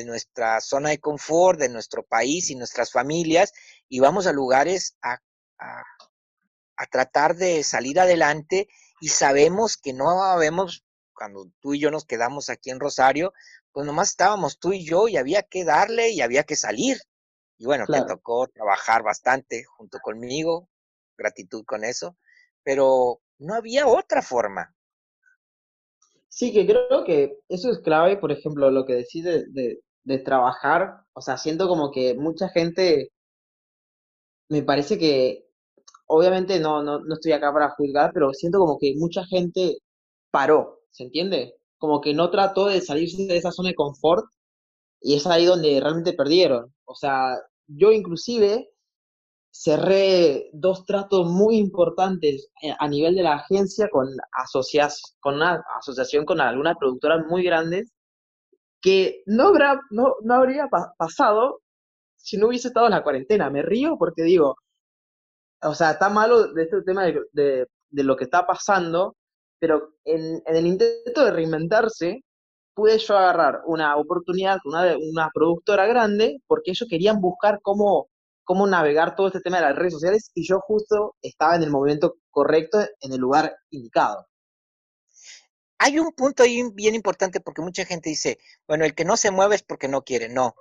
nuestra 0.07 0.63
zona 0.63 0.89
de 0.89 0.99
confort, 0.99 1.61
de 1.61 1.69
nuestro 1.69 2.07
país 2.07 2.49
y 2.49 2.55
nuestras 2.55 2.91
familias 2.91 3.53
y 3.87 4.01
vamos 4.01 4.27
a 4.27 4.33
lugares 4.33 4.97
a, 5.03 5.21
a, 5.59 6.87
tratar 6.91 7.37
de 7.37 7.63
salir 7.63 8.01
adelante 8.01 8.67
y 8.99 9.09
sabemos 9.09 9.77
que 9.77 9.93
no 9.93 10.25
habemos, 10.25 10.87
cuando 11.13 11.51
tú 11.61 11.75
y 11.75 11.81
yo 11.81 11.91
nos 11.91 12.07
quedamos 12.07 12.49
aquí 12.49 12.71
en 12.71 12.81
Rosario, 12.81 13.35
pues 13.73 13.85
nomás 13.85 14.09
estábamos 14.09 14.59
tú 14.59 14.73
y 14.73 14.87
yo 14.87 15.09
y 15.09 15.19
había 15.19 15.43
que 15.43 15.67
darle 15.67 16.13
y 16.13 16.23
había 16.23 16.45
que 16.45 16.57
salir. 16.57 16.99
Y 17.59 17.67
bueno, 17.67 17.85
te 17.87 18.01
tocó 18.07 18.49
trabajar 18.49 19.03
bastante 19.03 19.65
junto 19.65 19.99
conmigo, 19.99 20.71
gratitud 21.19 21.67
con 21.67 21.85
eso, 21.85 22.17
pero 22.63 23.21
no 23.37 23.53
había 23.53 23.87
otra 23.87 24.23
forma. 24.23 24.76
Sí, 26.29 26.53
que 26.53 26.67
creo 26.67 27.05
que 27.05 27.39
eso 27.49 27.71
es 27.71 27.79
clave, 27.81 28.17
por 28.19 28.31
ejemplo, 28.33 28.71
lo 28.71 28.85
que 28.85 28.95
decís 28.95 29.25
de, 29.25 29.47
de, 30.05 30.19
trabajar, 30.19 31.01
o 31.15 31.21
sea, 31.21 31.37
siento 31.39 31.69
como 31.69 31.91
que 31.91 32.15
mucha 32.15 32.49
gente, 32.51 33.11
me 34.49 34.62
parece 34.62 34.99
que, 34.99 35.47
obviamente 36.07 36.61
no, 36.61 36.83
no, 36.83 37.01
no 37.01 37.15
estoy 37.15 37.33
acá 37.33 37.53
para 37.53 37.71
juzgar, 37.71 38.12
pero 38.15 38.33
siento 38.33 38.59
como 38.59 38.79
que 38.79 38.95
mucha 38.97 39.25
gente 39.27 39.79
paró, 40.31 40.81
¿se 40.91 41.05
entiende? 41.05 41.55
Como 41.79 42.01
que 42.01 42.15
no 42.15 42.31
trató 42.31 42.67
de 42.67 42.81
salirse 42.81 43.27
de 43.27 43.37
esa 43.39 43.53
zona 43.53 43.71
de 43.71 43.75
confort 43.77 44.27
y 45.01 45.17
es 45.17 45.27
ahí 45.27 45.45
donde 45.47 45.81
realmente 45.81 46.12
perdieron. 46.15 46.75
O 46.87 46.95
sea, 46.95 47.37
yo 47.69 47.93
inclusive 47.93 48.71
cerré 49.59 50.51
dos 50.53 50.85
tratos 50.85 51.27
muy 51.27 51.57
importantes 51.57 52.51
eh, 52.62 52.75
a 52.79 52.88
nivel 52.88 53.14
de 53.14 53.23
la 53.23 53.35
agencia 53.37 53.88
con, 53.90 54.09
con 55.21 55.35
una 55.35 55.64
asociación 55.79 56.25
con 56.27 56.40
algunas 56.40 56.77
productoras 56.77 57.27
muy 57.27 57.42
grandes 57.42 57.90
que 58.83 59.23
no, 59.27 59.49
habrá, 59.49 59.81
no, 59.90 60.14
no 60.23 60.35
habría 60.35 60.69
pasado 60.99 61.61
si 62.16 62.37
no 62.37 62.49
hubiese 62.49 62.69
estado 62.69 62.87
en 62.87 62.92
la 62.92 63.03
cuarentena. 63.03 63.51
Me 63.51 63.62
río 63.62 63.97
porque 63.99 64.23
digo, 64.23 64.57
o 65.62 65.75
sea, 65.75 65.92
está 65.92 66.11
malo 66.11 66.53
de 66.53 66.62
este 66.62 66.83
tema 66.83 67.05
de, 67.05 67.66
de, 67.90 68.05
lo 68.05 68.16
que 68.16 68.25
está 68.25 68.47
pasando, 68.47 69.16
pero 69.59 69.95
en, 70.05 70.42
en, 70.45 70.57
el 70.57 70.66
intento 70.66 71.25
de 71.25 71.31
reinventarse, 71.31 72.21
pude 72.75 72.99
yo 72.99 73.16
agarrar 73.16 73.62
una 73.66 73.97
oportunidad 73.97 74.59
con 74.62 74.75
una, 74.75 74.97
una 74.99 75.31
productora 75.33 75.87
grande 75.87 76.37
porque 76.47 76.73
ellos 76.73 76.88
querían 76.88 77.21
buscar 77.21 77.59
cómo 77.62 78.09
cómo 78.47 78.67
navegar 78.67 79.17
todo 79.17 79.27
este 79.27 79.41
tema 79.41 79.59
de 79.59 79.65
las 79.65 79.77
redes 79.77 79.93
sociales 79.93 80.31
y 80.33 80.47
yo 80.49 80.61
justo 80.61 81.17
estaba 81.21 81.57
en 81.57 81.65
el 81.65 81.71
momento 81.71 82.15
correcto, 82.31 82.79
en 83.01 83.13
el 83.13 83.19
lugar 83.19 83.57
indicado. 83.71 84.29
Hay 85.79 85.99
un 85.99 86.13
punto 86.13 86.45
ahí 86.45 86.63
bien 86.73 86.95
importante 86.95 87.41
porque 87.41 87.61
mucha 87.61 87.85
gente 87.85 88.09
dice, 88.09 88.39
bueno, 88.67 88.85
el 88.85 88.95
que 88.95 89.05
no 89.05 89.17
se 89.17 89.33
mueve 89.33 89.57
es 89.57 89.63
porque 89.63 89.89
no 89.89 90.03
quiere. 90.03 90.29
No, 90.29 90.55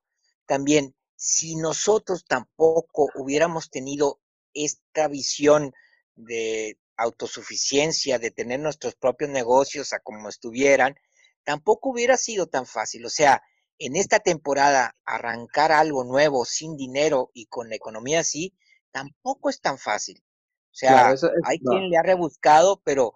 también 0.47 0.95
si 1.15 1.55
nosotros 1.55 2.25
tampoco 2.25 3.07
hubiéramos 3.15 3.69
tenido 3.69 4.19
esta 4.53 5.07
visión 5.07 5.71
de 6.15 6.79
autosuficiencia, 6.97 8.17
de 8.17 8.31
tener 8.31 8.59
nuestros 8.59 8.95
propios 8.95 9.29
negocios 9.29 9.93
a 9.93 9.99
como 9.99 10.27
estuvieran, 10.27 10.95
tampoco 11.43 11.91
hubiera 11.91 12.17
sido 12.17 12.47
tan 12.47 12.65
fácil. 12.65 13.05
O 13.05 13.09
sea, 13.09 13.43
en 13.79 13.95
esta 13.95 14.19
temporada 14.19 14.95
arrancar 15.05 15.71
algo 15.71 16.03
nuevo 16.03 16.45
sin 16.45 16.77
dinero 16.77 17.31
y 17.33 17.45
con 17.47 17.69
la 17.69 17.75
economía 17.75 18.21
así, 18.21 18.53
tampoco 18.91 19.49
es 19.49 19.59
tan 19.59 19.77
fácil. 19.77 20.23
O 20.71 20.77
sea, 20.77 21.15
hay 21.45 21.59
quien 21.59 21.89
le 21.89 21.97
ha 21.97 22.03
rebuscado, 22.03 22.81
pero, 22.83 23.13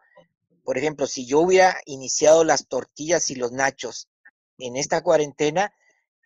por 0.64 0.78
ejemplo, 0.78 1.08
si 1.08 1.26
yo 1.26 1.42
hubiera 1.42 1.78
iniciado 1.86 2.44
las 2.44 2.68
tortillas 2.68 3.30
y 3.30 3.36
los 3.36 3.52
nachos 3.52 4.10
en 4.58 4.76
esta 4.78 5.02
cuarentena, 5.02 5.74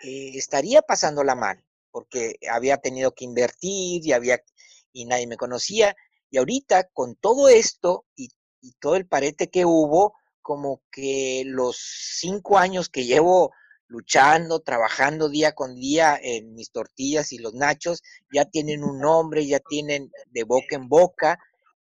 eh, 0.03 0.31
estaría 0.35 0.81
pasándola 0.81 1.35
mal, 1.35 1.63
porque 1.91 2.35
había 2.51 2.77
tenido 2.77 3.13
que 3.13 3.25
invertir 3.25 4.05
y 4.05 4.11
había 4.11 4.43
y 4.91 5.05
nadie 5.05 5.27
me 5.27 5.37
conocía. 5.37 5.95
Y 6.29 6.37
ahorita, 6.37 6.89
con 6.93 7.15
todo 7.15 7.49
esto 7.49 8.05
y, 8.15 8.29
y 8.61 8.73
todo 8.73 8.95
el 8.95 9.07
parete 9.07 9.49
que 9.49 9.65
hubo, 9.65 10.15
como 10.41 10.81
que 10.91 11.43
los 11.45 11.77
cinco 12.19 12.57
años 12.57 12.89
que 12.89 13.05
llevo 13.05 13.53
luchando, 13.93 14.59
trabajando 14.59 15.29
día 15.29 15.51
con 15.53 15.75
día 15.75 16.19
en 16.19 16.55
mis 16.55 16.71
tortillas 16.71 17.31
y 17.31 17.37
los 17.37 17.53
nachos, 17.53 18.01
ya 18.33 18.45
tienen 18.45 18.83
un 18.83 18.99
nombre, 18.99 19.45
ya 19.45 19.59
tienen 19.59 20.11
de 20.31 20.43
boca 20.43 20.75
en 20.75 20.89
boca 20.89 21.37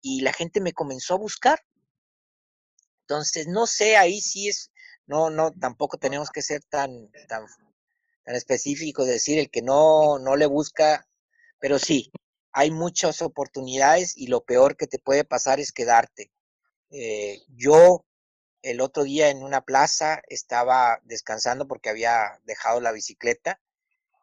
y 0.00 0.20
la 0.20 0.32
gente 0.32 0.60
me 0.60 0.72
comenzó 0.72 1.14
a 1.14 1.18
buscar. 1.18 1.58
Entonces, 3.00 3.48
no 3.48 3.66
sé, 3.66 3.96
ahí 3.96 4.20
sí 4.20 4.48
es, 4.48 4.70
no, 5.06 5.30
no, 5.30 5.52
tampoco 5.52 5.98
tenemos 5.98 6.30
que 6.30 6.42
ser 6.42 6.62
tan, 6.68 7.10
tan, 7.28 7.44
tan 8.24 8.34
específicos, 8.36 9.08
decir 9.08 9.40
el 9.40 9.50
que 9.50 9.62
no, 9.62 10.20
no 10.20 10.36
le 10.36 10.46
busca, 10.46 11.08
pero 11.58 11.80
sí, 11.80 12.12
hay 12.52 12.70
muchas 12.70 13.20
oportunidades 13.20 14.16
y 14.16 14.28
lo 14.28 14.44
peor 14.44 14.76
que 14.76 14.86
te 14.86 15.00
puede 15.00 15.24
pasar 15.24 15.58
es 15.58 15.72
quedarte. 15.72 16.30
Eh, 16.90 17.42
yo 17.48 18.04
el 18.66 18.80
otro 18.80 19.04
día 19.04 19.30
en 19.30 19.44
una 19.44 19.60
plaza 19.60 20.22
estaba 20.26 21.00
descansando 21.04 21.68
porque 21.68 21.88
había 21.88 22.40
dejado 22.46 22.80
la 22.80 22.90
bicicleta 22.90 23.60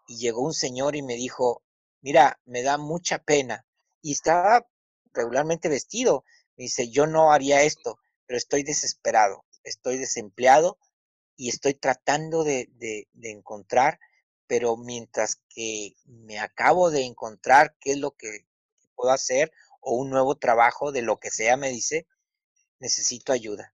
y 0.05 0.17
llegó 0.17 0.41
un 0.41 0.53
señor 0.53 0.97
y 0.97 1.01
me 1.01 1.15
dijo, 1.15 1.63
mira, 2.01 2.41
me 2.43 2.61
da 2.61 2.77
mucha 2.77 3.19
pena. 3.19 3.65
Y 4.01 4.11
estaba 4.11 4.67
regularmente 5.13 5.69
vestido. 5.69 6.25
Me 6.57 6.63
dice, 6.65 6.89
yo 6.89 7.07
no 7.07 7.31
haría 7.31 7.63
esto, 7.63 7.99
pero 8.25 8.37
estoy 8.37 8.63
desesperado, 8.63 9.45
estoy 9.63 9.97
desempleado 9.97 10.77
y 11.37 11.47
estoy 11.47 11.73
tratando 11.75 12.43
de, 12.43 12.67
de, 12.73 13.07
de 13.13 13.31
encontrar, 13.31 13.97
pero 14.45 14.75
mientras 14.75 15.41
que 15.47 15.95
me 16.03 16.39
acabo 16.39 16.91
de 16.91 17.03
encontrar 17.03 17.77
qué 17.79 17.93
es 17.93 17.97
lo 17.97 18.11
que 18.11 18.45
puedo 18.93 19.11
hacer 19.11 19.53
o 19.79 19.95
un 19.95 20.09
nuevo 20.09 20.35
trabajo 20.35 20.91
de 20.91 21.01
lo 21.01 21.17
que 21.17 21.31
sea, 21.31 21.55
me 21.55 21.69
dice, 21.69 22.07
necesito 22.79 23.31
ayuda 23.31 23.73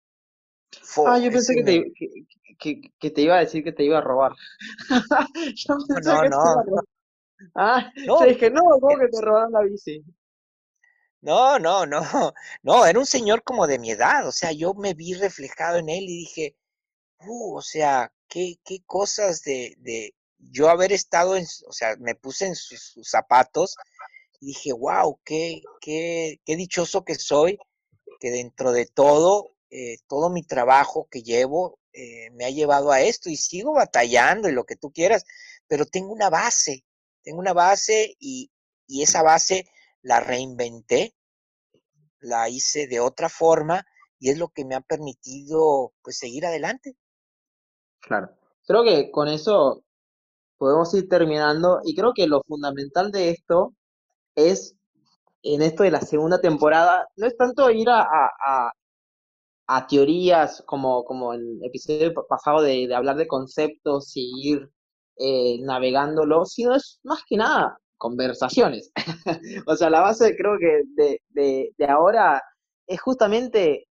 ah, 1.06 1.20
yo 1.20 1.32
pensé 1.32 1.56
que 1.56 1.64
te, 1.64 1.94
que, 3.00 3.10
te, 3.12 3.22
iba 3.22 3.38
a 3.38 3.40
decir 3.40 3.64
que 3.64 3.72
te 3.72 3.84
iba 3.84 3.98
a 3.98 4.02
robar. 4.02 4.34
yo 5.56 5.78
pensé 5.88 6.10
no, 6.10 6.22
que 6.22 6.30
no. 6.30 6.44
Te 6.64 6.72
iba 6.72 6.80
a 6.80 6.84
Ah, 7.56 7.92
no, 8.06 8.20
dije, 8.22 8.50
no, 8.50 8.64
¿cómo 8.82 8.98
que 9.00 9.08
te 9.08 9.22
robaron 9.22 9.54
la 9.54 9.62
bici? 9.62 10.04
No, 11.22 11.60
no, 11.60 11.86
no, 11.86 12.02
no, 12.64 12.86
era 12.86 13.00
un 13.00 13.06
señor 13.06 13.44
como 13.44 13.68
de 13.68 13.80
mi 13.80 13.92
edad, 13.92 14.28
o 14.28 14.32
sea, 14.32 14.52
yo 14.52 14.74
me 14.74 14.94
vi 14.94 15.14
reflejado 15.14 15.78
en 15.78 15.90
él 15.90 16.04
y 16.04 16.20
dije, 16.20 16.56
uh, 17.26 17.58
o 17.58 17.62
sea, 17.62 18.12
qué, 18.28 18.56
qué 18.64 18.80
cosas 18.86 19.42
de, 19.44 19.76
de 19.80 20.14
yo 20.38 20.70
haber 20.70 20.94
estado 20.94 21.36
en, 21.36 21.46
o 21.68 21.74
sea, 21.74 21.96
me 22.00 22.16
puse 22.16 22.48
en 22.48 22.56
sus, 22.56 22.82
sus 22.82 23.10
zapatos 23.10 23.76
y 24.40 24.48
dije, 24.48 24.74
wow, 24.74 25.20
qué, 25.26 25.62
qué, 25.82 26.40
qué 26.46 26.56
dichoso 26.56 27.04
que 27.04 27.16
soy, 27.16 27.58
que 28.20 28.32
dentro 28.32 28.72
de 28.72 28.86
todo 28.86 29.52
eh, 29.72 29.98
todo 30.08 30.30
mi 30.30 30.44
trabajo 30.44 31.08
que 31.12 31.22
llevo 31.22 31.80
eh, 31.94 32.30
me 32.32 32.46
ha 32.46 32.50
llevado 32.50 32.92
a 32.92 33.02
esto 33.02 33.30
y 33.30 33.36
sigo 33.36 33.74
batallando 33.74 34.50
y 34.50 34.54
lo 34.54 34.64
que 34.64 34.76
tú 34.76 34.92
quieras, 34.92 35.26
pero 35.68 35.86
tengo 35.86 36.12
una 36.12 36.30
base, 36.30 36.86
tengo 37.24 37.40
una 37.40 37.54
base 37.54 38.16
y, 38.20 38.52
y 38.88 39.04
esa 39.04 39.22
base 39.22 39.66
la 40.02 40.20
reinventé, 40.20 41.16
la 42.20 42.50
hice 42.50 42.88
de 42.88 43.00
otra 43.00 43.30
forma 43.30 43.86
y 44.20 44.30
es 44.30 44.38
lo 44.38 44.50
que 44.50 44.66
me 44.66 44.76
ha 44.76 44.82
permitido 44.82 45.94
pues 46.02 46.18
seguir 46.18 46.46
adelante. 46.46 46.96
Claro, 48.00 48.30
creo 48.66 48.84
que 48.84 49.12
con 49.12 49.28
eso 49.28 49.84
podemos 50.58 50.94
ir 50.94 51.08
terminando 51.08 51.80
y 51.84 51.96
creo 51.96 52.14
que 52.14 52.28
lo 52.28 52.44
fundamental 52.44 53.12
de 53.12 53.30
esto 53.30 53.74
es 54.36 54.76
en 55.42 55.62
esto 55.62 55.84
de 55.84 55.92
la 55.92 56.02
segunda 56.02 56.40
temporada, 56.42 57.08
no 57.16 57.26
es 57.26 57.38
tanto 57.38 57.70
ir 57.72 57.90
a, 57.90 58.02
a 58.02 58.72
teorías 59.90 60.64
como, 60.66 61.04
como 61.06 61.34
el 61.34 61.60
episodio 61.64 62.14
pasado 62.28 62.62
de, 62.62 62.94
hablar 62.94 63.18
de 63.18 63.28
conceptos 63.28 64.12
y 64.16 64.32
ir 64.52 64.70
eh, 65.18 65.60
navegándolo, 65.62 66.46
sino 66.46 66.76
es 66.76 67.00
más 67.04 67.22
que 67.28 67.38
nada 67.38 67.78
conversaciones. 67.98 68.92
o 69.68 69.76
sea, 69.76 69.90
la 69.90 70.02
base 70.02 70.36
creo 70.36 70.58
que 70.58 70.84
de, 71.30 71.74
de 71.78 71.86
ahora 71.86 72.42
es 72.88 73.02
justamente 73.02 73.88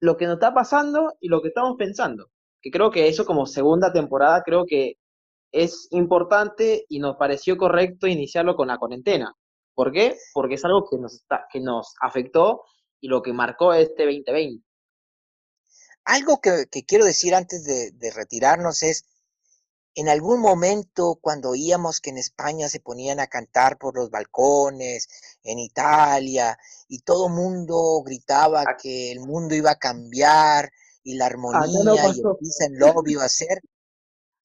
lo 0.00 0.16
que 0.16 0.26
nos 0.26 0.34
está 0.34 0.52
pasando 0.52 1.14
y 1.20 1.28
lo 1.28 1.40
que 1.40 1.48
estamos 1.48 1.76
pensando. 1.78 2.26
Que 2.60 2.70
creo 2.70 2.90
que 2.90 3.08
eso 3.08 3.24
como 3.24 3.46
segunda 3.46 3.92
temporada 3.92 4.42
creo 4.44 4.64
que 4.66 4.94
es 5.52 5.88
importante 5.90 6.84
y 6.88 6.98
nos 6.98 7.16
pareció 7.16 7.56
correcto 7.56 8.06
iniciarlo 8.06 8.56
con 8.56 8.68
la 8.68 8.78
cuarentena. 8.78 9.34
¿Por 9.74 9.92
qué? 9.92 10.16
Porque 10.34 10.54
es 10.54 10.64
algo 10.64 10.84
que 10.88 10.98
nos, 10.98 11.14
está, 11.14 11.46
que 11.50 11.60
nos 11.60 11.94
afectó 12.00 12.62
y 13.00 13.08
lo 13.08 13.22
que 13.22 13.32
marcó 13.32 13.72
este 13.72 14.04
2020. 14.04 14.64
Algo 16.04 16.40
que, 16.40 16.66
quiero 16.86 17.04
decir 17.04 17.34
antes 17.34 17.64
de, 17.64 17.92
de, 17.92 18.10
retirarnos 18.10 18.82
es, 18.82 19.04
en 19.94 20.08
algún 20.08 20.40
momento 20.40 21.18
cuando 21.20 21.50
oíamos 21.50 22.00
que 22.00 22.10
en 22.10 22.18
España 22.18 22.68
se 22.68 22.80
ponían 22.80 23.20
a 23.20 23.26
cantar 23.26 23.76
por 23.76 23.96
los 23.96 24.10
balcones, 24.10 25.08
en 25.42 25.58
Italia, 25.58 26.58
y 26.88 27.00
todo 27.00 27.28
mundo 27.28 28.02
gritaba 28.04 28.64
que 28.80 29.12
el 29.12 29.20
mundo 29.20 29.54
iba 29.54 29.72
a 29.72 29.78
cambiar 29.78 30.70
y 31.02 31.14
la 31.14 31.26
armonía 31.26 31.94
y 32.14 32.20
el 32.20 32.36
peace 32.38 32.64
and 32.66 32.78
love 32.78 33.06
iba 33.08 33.24
a 33.24 33.28
ser, 33.28 33.62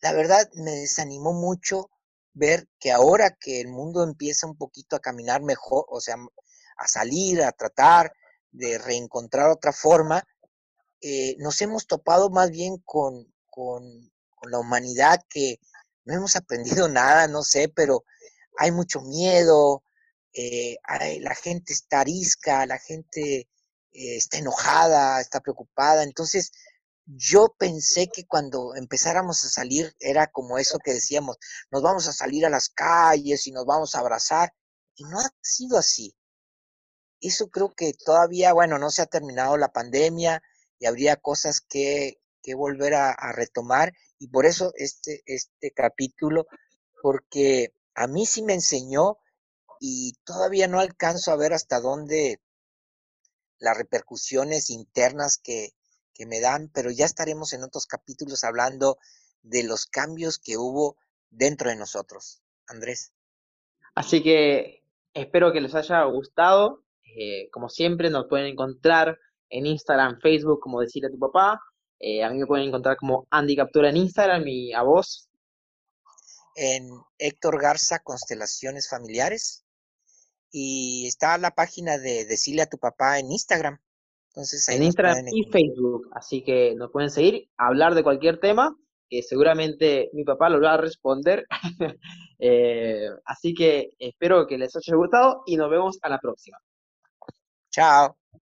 la 0.02 0.14
verdad 0.14 0.50
me 0.54 0.72
desanimó 0.72 1.34
mucho 1.34 1.90
ver 2.34 2.68
que 2.80 2.92
ahora 2.92 3.36
que 3.40 3.62
el 3.62 3.70
mundo 3.70 4.04
empieza 4.04 4.46
un 4.48 4.58
poquito 4.58 4.96
a 4.96 5.00
caminar 5.00 5.42
mejor, 5.42 5.86
o 5.90 6.02
sea, 6.02 6.18
a 6.78 6.88
salir, 6.88 7.42
a 7.42 7.52
tratar 7.52 8.12
de 8.56 8.78
reencontrar 8.78 9.50
otra 9.50 9.72
forma, 9.72 10.24
eh, 11.02 11.36
nos 11.40 11.62
hemos 11.62 11.88
topado 11.88 12.30
más 12.30 12.52
bien 12.52 12.78
con, 12.86 13.32
con, 13.50 14.12
la 14.50 14.60
humanidad 14.60 15.22
que 15.28 15.60
no 16.04 16.14
hemos 16.14 16.36
aprendido 16.36 16.88
nada, 16.90 17.28
no 17.28 17.42
sé, 17.44 17.68
pero 17.68 18.04
hay 18.60 18.72
mucho 18.72 19.02
miedo, 19.02 19.84
eh, 20.34 20.78
la 21.22 21.36
gente 21.36 21.74
está 21.74 22.02
arisca, 22.02 22.66
la 22.66 22.78
gente 22.78 23.48
eh, 23.92 24.18
está 24.18 24.38
enojada, 24.38 25.20
está 25.20 25.40
preocupada, 25.42 26.04
entonces 26.04 26.52
yo 27.06 27.56
pensé 27.58 28.08
que 28.08 28.26
cuando 28.26 28.76
empezáramos 28.76 29.44
a 29.46 29.50
salir 29.50 29.96
era 30.00 30.28
como 30.28 30.58
eso 30.58 30.80
que 30.80 30.94
decíamos, 30.94 31.38
nos 31.72 31.82
vamos 31.82 32.08
a 32.08 32.14
salir 32.14 32.46
a 32.46 32.50
las 32.50 32.70
calles 32.70 33.48
y 33.48 33.52
nos 33.52 33.66
vamos 33.66 33.96
a 33.96 34.00
abrazar, 34.00 34.54
y 34.96 35.04
no 35.06 35.20
ha 35.20 35.30
sido 35.42 35.78
así. 35.78 36.16
Eso 37.22 37.50
creo 37.50 37.74
que 37.74 37.94
todavía, 37.94 38.54
bueno, 38.54 38.78
no 38.78 38.90
se 38.90 39.02
ha 39.02 39.06
terminado 39.06 39.58
la 39.58 39.72
pandemia 39.72 40.42
y 40.80 40.86
habría 40.86 41.16
cosas 41.16 41.62
que, 41.62 42.20
volver 42.56 42.94
a, 42.94 43.32
retomar, 43.34 43.94
y 44.20 44.28
por 44.28 44.46
eso 44.46 44.72
este, 44.76 45.24
este 45.26 45.72
capítulo, 45.72 46.46
porque 47.02 47.74
a 47.96 48.06
mí 48.08 48.28
sí 48.28 48.44
me 48.44 48.54
enseñó 48.54 49.18
y 49.80 50.14
todavía 50.26 50.68
no 50.68 50.80
alcanzo 50.80 51.32
a 51.32 51.38
ver 51.38 51.54
hasta 51.54 51.80
dónde 51.80 52.40
las 53.58 53.76
repercusiones 53.76 54.70
internas 54.70 55.38
que, 55.38 55.74
que 56.14 56.26
me 56.26 56.40
dan, 56.40 56.70
pero 56.74 56.92
ya 56.92 57.06
estaremos 57.06 57.54
en 57.54 57.64
otros 57.64 57.88
capítulos 57.88 58.44
hablando 58.44 58.98
de 59.44 59.64
los 59.64 59.86
cambios 59.86 60.40
que 60.40 60.58
hubo 60.58 60.98
dentro 61.30 61.70
de 61.70 61.76
nosotros. 61.76 62.42
Andrés. 62.68 63.14
Así 63.94 64.24
que 64.24 64.84
espero 65.14 65.54
que 65.54 65.62
les 65.62 65.76
haya 65.76 66.04
gustado. 66.04 66.84
Eh, 67.16 67.50
como 67.52 67.70
siempre, 67.70 68.10
nos 68.10 68.28
pueden 68.28 68.48
encontrar 68.48 69.18
en 69.50 69.66
Instagram, 69.66 70.20
Facebook, 70.20 70.60
como 70.60 70.82
decirle 70.82 71.08
a 71.08 71.12
tu 71.12 71.20
papá. 71.20 71.62
Eh, 72.00 72.24
a 72.24 72.30
mí 72.30 72.40
me 72.40 72.46
pueden 72.46 72.68
encontrar 72.68 72.98
como 72.98 73.28
Andy 73.30 73.56
Captura 73.56 73.90
en 73.90 73.98
Instagram 73.98 74.44
y 74.48 74.74
a 74.74 74.82
vos. 74.82 75.30
En 76.56 76.90
Héctor 77.18 77.62
Garza, 77.62 78.00
Constelaciones 78.00 78.90
Familiares. 78.90 79.64
Y 80.52 81.08
está 81.08 81.38
la 81.38 81.52
página 81.52 81.98
de 81.98 82.26
Decirle 82.26 82.62
a 82.62 82.70
tu 82.70 82.78
papá 82.78 83.20
en 83.20 83.32
Instagram 83.32 83.80
en 84.70 84.84
Instagram 84.84 85.26
y 85.32 85.44
Facebook. 85.46 86.10
Así 86.14 86.44
que 86.44 86.76
nos 86.76 86.92
pueden 86.92 87.10
seguir, 87.10 87.48
hablar 87.58 87.96
de 87.96 88.04
cualquier 88.04 88.40
tema, 88.40 88.76
que 89.10 89.22
seguramente 89.22 90.10
mi 90.14 90.24
papá 90.24 90.50
lo 90.50 90.62
va 90.62 90.74
a 90.74 90.78
responder. 90.78 91.46
Eh, 92.38 93.08
así 93.24 93.54
que 93.54 93.92
espero 93.98 94.46
que 94.46 94.58
les 94.58 94.76
haya 94.76 94.98
gustado 94.98 95.44
y 95.46 95.56
nos 95.56 95.72
vemos 95.72 95.98
a 96.02 96.10
la 96.10 96.20
próxima. 96.20 96.58
Tchau. 97.76 98.16